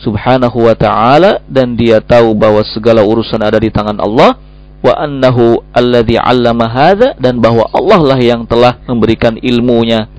subhanahu 0.00 0.66
wa 0.66 0.74
ta'ala 0.74 1.44
dan 1.46 1.78
dia 1.78 2.02
tahu 2.02 2.34
bahwa 2.34 2.62
segala 2.74 3.06
urusan 3.06 3.38
ada 3.40 3.58
di 3.60 3.70
tangan 3.70 3.98
Allah 4.02 4.36
wa 4.84 4.92
annahu 5.00 5.64
alladhi 5.72 6.20
'allama 6.20 6.68
hadha 6.68 7.16
dan 7.16 7.40
bahwa 7.40 7.64
Allah 7.72 8.00
lah 8.14 8.20
yang 8.20 8.44
telah 8.44 8.80
memberikan 8.84 9.38
ilmunya. 9.40 10.10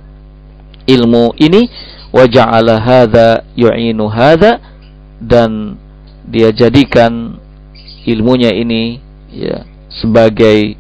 Ilmu 0.86 1.34
ini 1.42 1.66
wa 2.14 2.26
ja'ala 2.30 2.78
hadha 2.78 3.42
yu'inu 3.58 4.06
hadha 4.06 4.62
dan 5.18 5.78
dia 6.26 6.54
jadikan 6.54 7.42
ilmunya 8.06 8.54
ini 8.54 9.02
ya 9.34 9.66
sebagai 9.90 10.78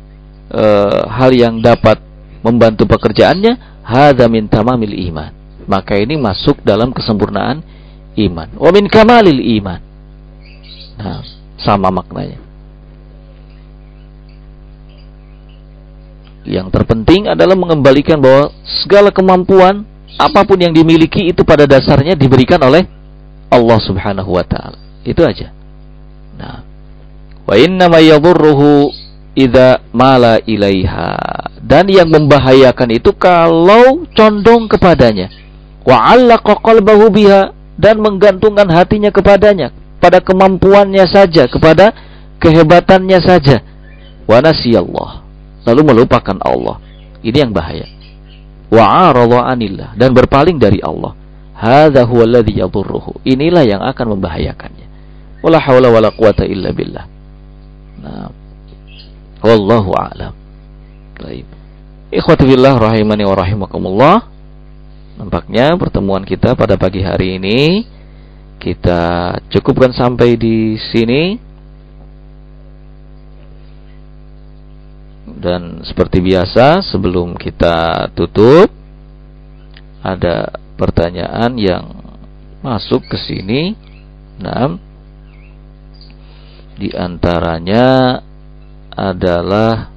uh, 0.53 1.10
hal 1.10 1.34
yang 1.34 1.62
dapat 1.62 2.01
membantu 2.45 2.86
pekerjaannya. 2.89 3.77
Hadza 3.86 4.25
min 4.25 4.49
tamamil 4.49 4.97
iman. 5.13 5.29
Maka 5.69 5.97
ini 6.01 6.17
masuk 6.17 6.65
dalam 6.65 6.89
kesempurnaan 6.89 7.62
iman. 8.15 8.49
Wa 8.56 8.69
min 8.71 8.86
kamalil 8.88 9.41
iman. 9.60 9.82
Nah, 10.95 11.21
sama 11.60 11.91
maknanya. 11.91 12.39
Yang 16.45 16.67
terpenting 16.71 17.25
adalah 17.25 17.58
mengembalikan 17.58 18.21
bahwa 18.21 18.54
segala 18.86 19.10
kemampuan 19.10 19.82
apa 20.15 20.45
pun 20.45 20.62
yang 20.62 20.71
dimiliki 20.71 21.34
itu 21.34 21.41
pada 21.41 21.65
dasarnya 21.65 22.13
diberikan 22.13 22.62
oleh 22.62 22.86
Allah 23.49 23.80
Subhanahu 23.82 24.30
wa 24.30 24.45
taala. 24.45 24.78
Itu 25.01 25.25
aja. 25.25 25.49
Nah, 26.38 26.62
wa 27.49 27.56
inna 27.58 27.89
ma 27.89 27.97
yadhurruhu 27.97 28.93
idza 29.36 29.84
mala 29.91 30.39
ilaiha 30.47 31.17
dan 31.60 31.91
yang 31.91 32.08
membahayakan 32.08 32.95
itu 32.95 33.12
kalau 33.19 34.08
condong 34.15 34.71
kepadanya 34.71 35.28
wa 35.84 35.97
'allaqa 36.08 36.56
qalbahu 36.63 37.12
biha 37.12 37.51
dan 37.75 37.99
menggantungkan 37.99 38.67
hatinya 38.71 39.11
kepadanya 39.11 39.71
pada 39.99 40.23
kemampuannya 40.23 41.05
saja 41.07 41.47
kepada 41.47 41.91
kehebatannya 42.39 43.19
saja. 43.23 43.63
Wa 44.25 44.41
nasiyallah 44.41 45.21
lalu 45.67 45.81
melupakan 45.83 46.38
Allah. 46.41 46.81
Ini 47.25 47.47
yang 47.47 47.51
bahaya. 47.51 47.89
Wa 48.69 49.11
anillah 49.49 49.93
dan 49.97 50.13
berpaling 50.13 50.57
dari 50.61 50.79
Allah. 50.81 51.13
Hadza 51.55 52.03
huwa 52.03 52.27
alladhi 52.27 52.59
yadurruhu. 52.59 53.23
Inilah 53.23 53.63
yang 53.63 53.81
akan 53.81 54.19
membahayakannya. 54.19 54.88
Wala 55.39 55.57
haula 55.61 55.88
wala 55.88 56.09
quwata 56.11 56.43
illa 56.43 56.75
billah. 56.75 57.05
Nah 58.03 58.27
wallahu 59.45 59.93
a'lam. 59.93 60.33
Baik. 61.21 61.45
Ikhwati 62.11 62.43
billah 62.45 62.75
rahimani 62.77 63.23
wa 63.23 63.35
rahimakumullah 63.38 64.15
nampaknya 65.15 65.75
pertemuan 65.80 66.28
kita 66.28 66.54
pada 66.54 66.75
pagi 66.75 66.99
hari 66.99 67.39
ini 67.39 67.88
kita 68.60 69.36
cukupkan 69.51 69.95
sampai 69.95 70.36
di 70.36 70.75
sini 70.91 71.45
Dan 75.45 75.86
seperti 75.86 76.25
biasa 76.25 76.82
sebelum 76.82 77.38
kita 77.38 78.10
tutup 78.17 78.65
ada 80.01 80.49
pertanyaan 80.73 81.54
yang 81.54 81.86
masuk 82.65 83.06
ke 83.06 83.13
sini. 83.13 83.78
Nah, 84.41 84.73
di 86.82 86.89
antaranya 86.97 88.17
adalah 88.89 89.93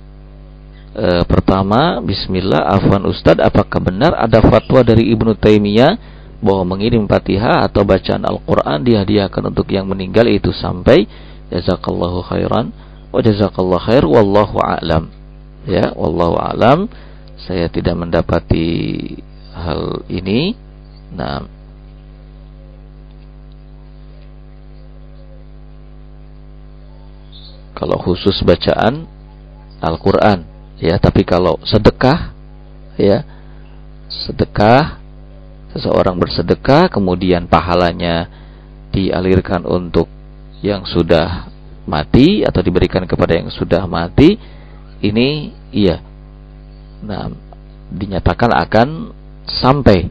e, 0.98 1.22
pertama 1.30 2.02
Bismillah 2.02 2.74
Afwan 2.74 3.06
Ustadz 3.06 3.38
apakah 3.38 3.78
benar 3.78 4.18
ada 4.18 4.42
fatwa 4.42 4.82
dari 4.82 5.14
Ibnu 5.14 5.38
Taimiyah 5.38 6.18
bahwa 6.38 6.74
mengirim 6.74 7.06
Fatihah 7.06 7.66
atau 7.66 7.82
bacaan 7.82 8.22
Al-Qur'an 8.22 8.82
dihadiahkan 8.82 9.42
untuk 9.50 9.70
yang 9.74 9.90
meninggal 9.90 10.26
itu 10.30 10.54
sampai 10.54 11.06
jazakallahu 11.50 12.22
khairan 12.26 12.70
wa 13.10 13.18
jazakallahu 13.18 13.82
khair 13.82 14.04
wallahu 14.06 14.62
a'lam. 14.62 15.10
Ya 15.66 15.90
wallahu 15.98 16.38
alam. 16.38 16.86
Saya 17.38 17.66
tidak 17.70 17.98
mendapati 17.98 19.18
hal 19.54 20.06
ini. 20.06 20.54
Nah 21.10 21.42
kalau 27.74 27.98
khusus 27.98 28.42
bacaan 28.46 29.06
Al-Qur'an 29.82 30.57
ya 30.78 30.94
tapi 30.98 31.26
kalau 31.26 31.58
sedekah 31.66 32.30
ya 32.98 33.22
sedekah 34.08 34.98
seseorang 35.74 36.16
bersedekah 36.16 36.88
kemudian 36.88 37.44
pahalanya 37.46 38.30
dialirkan 38.90 39.62
untuk 39.68 40.08
yang 40.64 40.82
sudah 40.88 41.46
mati 41.88 42.42
atau 42.42 42.60
diberikan 42.60 43.06
kepada 43.08 43.38
yang 43.38 43.48
sudah 43.48 43.86
mati 43.86 44.36
ini 44.98 45.54
iya. 45.70 46.02
Nah 47.02 47.30
dinyatakan 47.88 48.50
akan 48.52 48.88
sampai. 49.46 50.10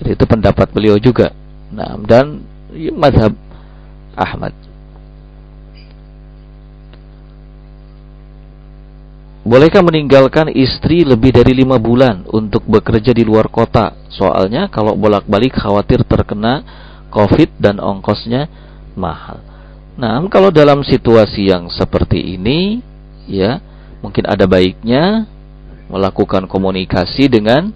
Jadi 0.00 0.10
itu 0.14 0.24
pendapat 0.24 0.70
beliau 0.70 0.96
juga. 0.96 1.34
Nah 1.74 1.98
dan 2.06 2.46
ya, 2.72 2.94
madhab 2.94 3.34
Ahmad 4.14 4.54
Bolehkah 9.42 9.82
meninggalkan 9.82 10.54
istri 10.54 11.02
lebih 11.02 11.34
dari 11.34 11.50
lima 11.50 11.74
bulan 11.74 12.22
untuk 12.30 12.62
bekerja 12.62 13.10
di 13.10 13.26
luar 13.26 13.50
kota? 13.50 13.90
Soalnya 14.06 14.70
kalau 14.70 14.94
bolak-balik 14.94 15.58
khawatir 15.58 16.06
terkena 16.06 16.62
COVID 17.10 17.58
dan 17.58 17.82
ongkosnya 17.82 18.46
mahal. 18.94 19.42
Nah, 19.98 20.22
kalau 20.30 20.54
dalam 20.54 20.86
situasi 20.86 21.50
yang 21.50 21.66
seperti 21.74 22.38
ini, 22.38 22.80
ya, 23.26 23.58
mungkin 23.98 24.30
ada 24.30 24.46
baiknya 24.46 25.26
melakukan 25.90 26.46
komunikasi 26.46 27.26
dengan 27.26 27.74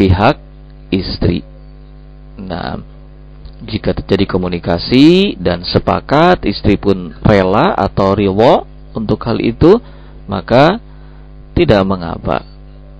pihak 0.00 0.40
istri. 0.88 1.44
Nah, 2.40 2.80
jika 3.68 3.92
terjadi 3.92 4.24
komunikasi 4.24 5.36
dan 5.36 5.60
sepakat 5.60 6.48
istri 6.48 6.80
pun 6.80 7.12
rela 7.20 7.76
atau 7.76 8.16
riwo 8.16 8.64
untuk 8.96 9.20
hal 9.28 9.38
itu, 9.44 9.76
maka 10.30 10.78
tidak 11.58 11.82
mengapa. 11.82 12.46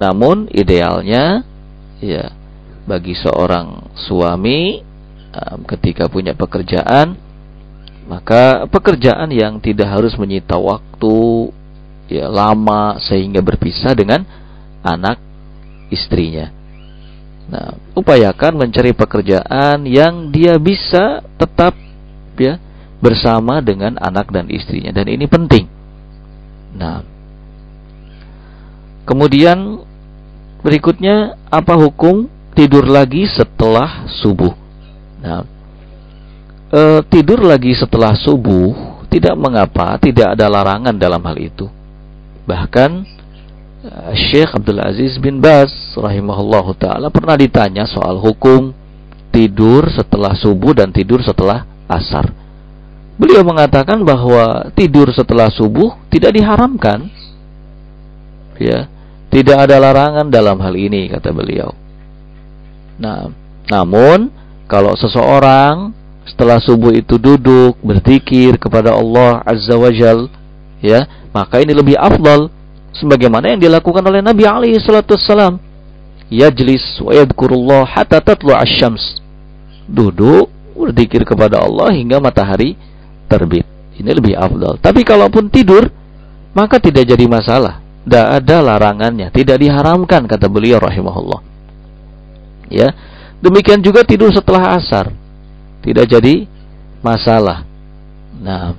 Namun 0.03 0.51
idealnya 0.51 1.47
ya 2.03 2.35
bagi 2.91 3.15
seorang 3.15 3.95
suami 3.95 4.83
um, 5.31 5.63
ketika 5.63 6.11
punya 6.11 6.35
pekerjaan 6.35 7.15
maka 8.11 8.67
pekerjaan 8.67 9.31
yang 9.31 9.63
tidak 9.63 9.87
harus 9.87 10.19
menyita 10.19 10.59
waktu 10.59 11.55
ya 12.11 12.27
lama 12.27 12.99
sehingga 12.99 13.39
berpisah 13.39 13.95
dengan 13.95 14.27
anak 14.83 15.23
istrinya. 15.95 16.51
Nah, 17.51 17.79
upayakan 17.95 18.59
mencari 18.59 18.91
pekerjaan 18.95 19.87
yang 19.87 20.35
dia 20.35 20.59
bisa 20.59 21.23
tetap 21.39 21.79
ya 22.35 22.59
bersama 22.99 23.63
dengan 23.63 23.95
anak 24.03 24.35
dan 24.35 24.51
istrinya 24.51 24.91
dan 24.91 25.07
ini 25.07 25.31
penting. 25.31 25.71
Nah, 26.75 27.07
kemudian 29.11 29.83
berikutnya 30.63 31.35
apa 31.51 31.75
hukum 31.75 32.31
tidur 32.55 32.87
lagi 32.87 33.27
setelah 33.27 34.07
subuh? 34.23 34.55
Nah, 35.19 35.43
e, 36.71 36.81
tidur 37.11 37.43
lagi 37.43 37.75
setelah 37.75 38.15
subuh 38.15 39.03
tidak 39.11 39.35
mengapa, 39.35 39.99
tidak 39.99 40.39
ada 40.39 40.47
larangan 40.47 40.95
dalam 40.95 41.19
hal 41.27 41.37
itu. 41.37 41.67
Bahkan 42.47 42.91
eh, 43.83 44.13
Syekh 44.31 44.55
Abdul 44.55 44.79
Aziz 44.79 45.19
bin 45.19 45.43
Baz 45.43 45.75
rahimahullah 45.99 46.67
taala 46.79 47.11
pernah 47.11 47.35
ditanya 47.35 47.91
soal 47.91 48.23
hukum 48.23 48.71
tidur 49.35 49.91
setelah 49.91 50.35
subuh 50.39 50.79
dan 50.79 50.95
tidur 50.95 51.19
setelah 51.27 51.67
asar. 51.91 52.31
Beliau 53.21 53.45
mengatakan 53.45 54.01
bahwa 54.01 54.73
tidur 54.73 55.13
setelah 55.13 55.53
subuh 55.53 55.93
tidak 56.09 56.39
diharamkan. 56.39 57.11
Ya, 58.57 58.89
tidak 59.31 59.71
ada 59.71 59.79
larangan 59.79 60.27
dalam 60.27 60.59
hal 60.59 60.75
ini 60.75 61.07
kata 61.07 61.31
beliau. 61.31 61.71
Nah, 62.99 63.31
namun 63.71 64.29
kalau 64.67 64.93
seseorang 64.99 65.95
setelah 66.27 66.59
subuh 66.59 66.91
itu 66.91 67.17
duduk 67.17 67.79
berzikir 67.81 68.59
kepada 68.59 68.95
Allah 68.95 69.41
Azza 69.47 69.79
wa 69.79 69.91
Jal, 69.95 70.27
ya, 70.83 71.07
maka 71.31 71.63
ini 71.63 71.73
lebih 71.73 71.95
afdal 71.95 72.51
sebagaimana 72.95 73.55
yang 73.55 73.63
dilakukan 73.63 74.03
oleh 74.03 74.19
Nabi 74.19 74.45
alaihi 74.45 74.83
salatu 74.83 75.15
wassalam. 75.15 75.63
Yajlis 76.31 77.03
wa 77.03 77.11
yadhkurullah 77.15 77.87
hatta 77.87 78.23
tatlu 78.23 78.55
asy-syams 78.55 79.19
duduk 79.91 80.47
berzikir 80.79 81.27
kepada 81.27 81.59
Allah 81.59 81.91
hingga 81.91 82.23
matahari 82.23 82.79
terbit. 83.27 83.67
Ini 83.99 84.11
lebih 84.15 84.39
afdal. 84.39 84.79
Tapi 84.79 85.03
kalaupun 85.03 85.51
tidur 85.51 85.91
maka 86.55 86.79
tidak 86.79 87.07
jadi 87.11 87.27
masalah 87.27 87.90
tidak 88.05 88.27
ada 88.43 88.57
larangannya. 88.65 89.29
Tidak 89.29 89.57
diharamkan 89.61 90.25
kata 90.25 90.49
beliau 90.49 90.81
rahimahullah. 90.81 91.41
Ya. 92.73 92.93
Demikian 93.41 93.81
juga 93.81 94.05
tidur 94.05 94.33
setelah 94.33 94.77
asar. 94.77 95.13
Tidak 95.81 96.05
jadi 96.05 96.45
masalah. 97.01 97.65
Nah 98.41 98.77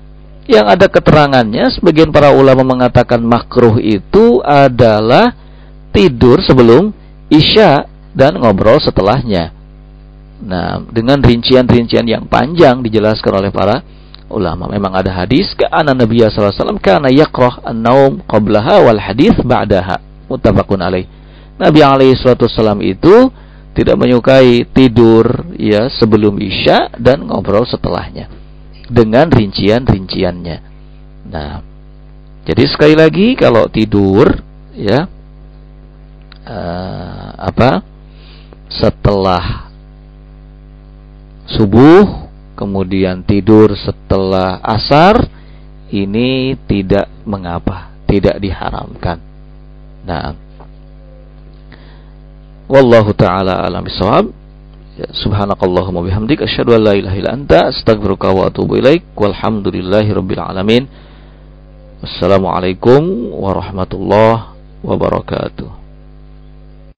yang 0.49 0.65
ada 0.67 0.89
keterangannya 0.89 1.69
sebagian 1.71 2.09
para 2.09 2.33
ulama 2.33 2.65
mengatakan 2.65 3.21
makruh 3.21 3.77
itu 3.77 4.41
adalah 4.41 5.31
tidur 5.93 6.41
sebelum 6.41 6.91
isya 7.31 7.85
dan 8.11 8.35
ngobrol 8.35 8.81
setelahnya. 8.81 9.53
Nah, 10.41 10.81
dengan 10.89 11.21
rincian-rincian 11.21 12.03
yang 12.03 12.25
panjang 12.25 12.81
dijelaskan 12.81 13.31
oleh 13.45 13.51
para 13.53 13.85
ulama. 14.31 14.71
Memang 14.71 14.95
ada 14.95 15.11
hadis 15.11 15.51
ke 15.53 15.67
anak 15.67 16.07
Nabi 16.07 16.23
wasallam 16.23 16.79
kana 16.79 17.11
yakrah 17.11 17.61
an-naum 17.67 18.23
qablaha 18.25 18.81
wal 18.87 18.99
hadis 18.99 19.35
ba'daha. 19.43 19.99
Muttafaqun 20.31 20.79
alaih. 20.79 21.05
Nabi 21.61 21.79
alaihi 21.83 22.17
salatu 22.17 22.49
itu 22.81 23.29
tidak 23.71 23.95
menyukai 23.95 24.67
tidur 24.71 25.45
ya 25.55 25.87
sebelum 25.91 26.39
isya 26.41 26.91
dan 26.99 27.23
ngobrol 27.23 27.63
setelahnya 27.63 28.27
dengan 28.91 29.31
rincian-rinciannya. 29.31 30.57
Nah, 31.31 31.63
jadi 32.43 32.63
sekali 32.67 32.95
lagi 32.97 33.37
kalau 33.39 33.69
tidur 33.71 34.27
ya 34.75 35.07
uh, 36.43 37.29
apa 37.37 37.85
setelah 38.67 39.71
subuh 41.47 42.30
kemudian 42.61 43.25
tidur 43.25 43.73
setelah 43.73 44.61
asar 44.61 45.17
ini 45.89 46.53
tidak 46.69 47.09
mengapa 47.25 47.89
tidak 48.05 48.37
diharamkan. 48.37 49.17
Nah, 50.05 50.37
wallahu 52.69 53.17
taala 53.17 53.65
alam 53.65 53.81
bisawab. 53.81 54.29
Ya, 54.93 55.09
subhanakallahumma 55.09 56.05
bihamdik 56.05 56.45
asyhadu 56.45 56.77
an 56.77 56.85
la 56.85 56.93
ilaha 56.93 57.15
illa 57.17 57.33
anta 57.33 57.73
astaghfiruka 57.73 58.29
wa 58.29 58.51
atubu 58.51 58.77
ilaik 58.77 59.09
walhamdulillahirabbil 59.17 60.43
alamin. 60.43 60.85
Wassalamualaikum 62.05 63.33
warahmatullahi 63.41 64.53
wabarakatuh. 64.85 65.80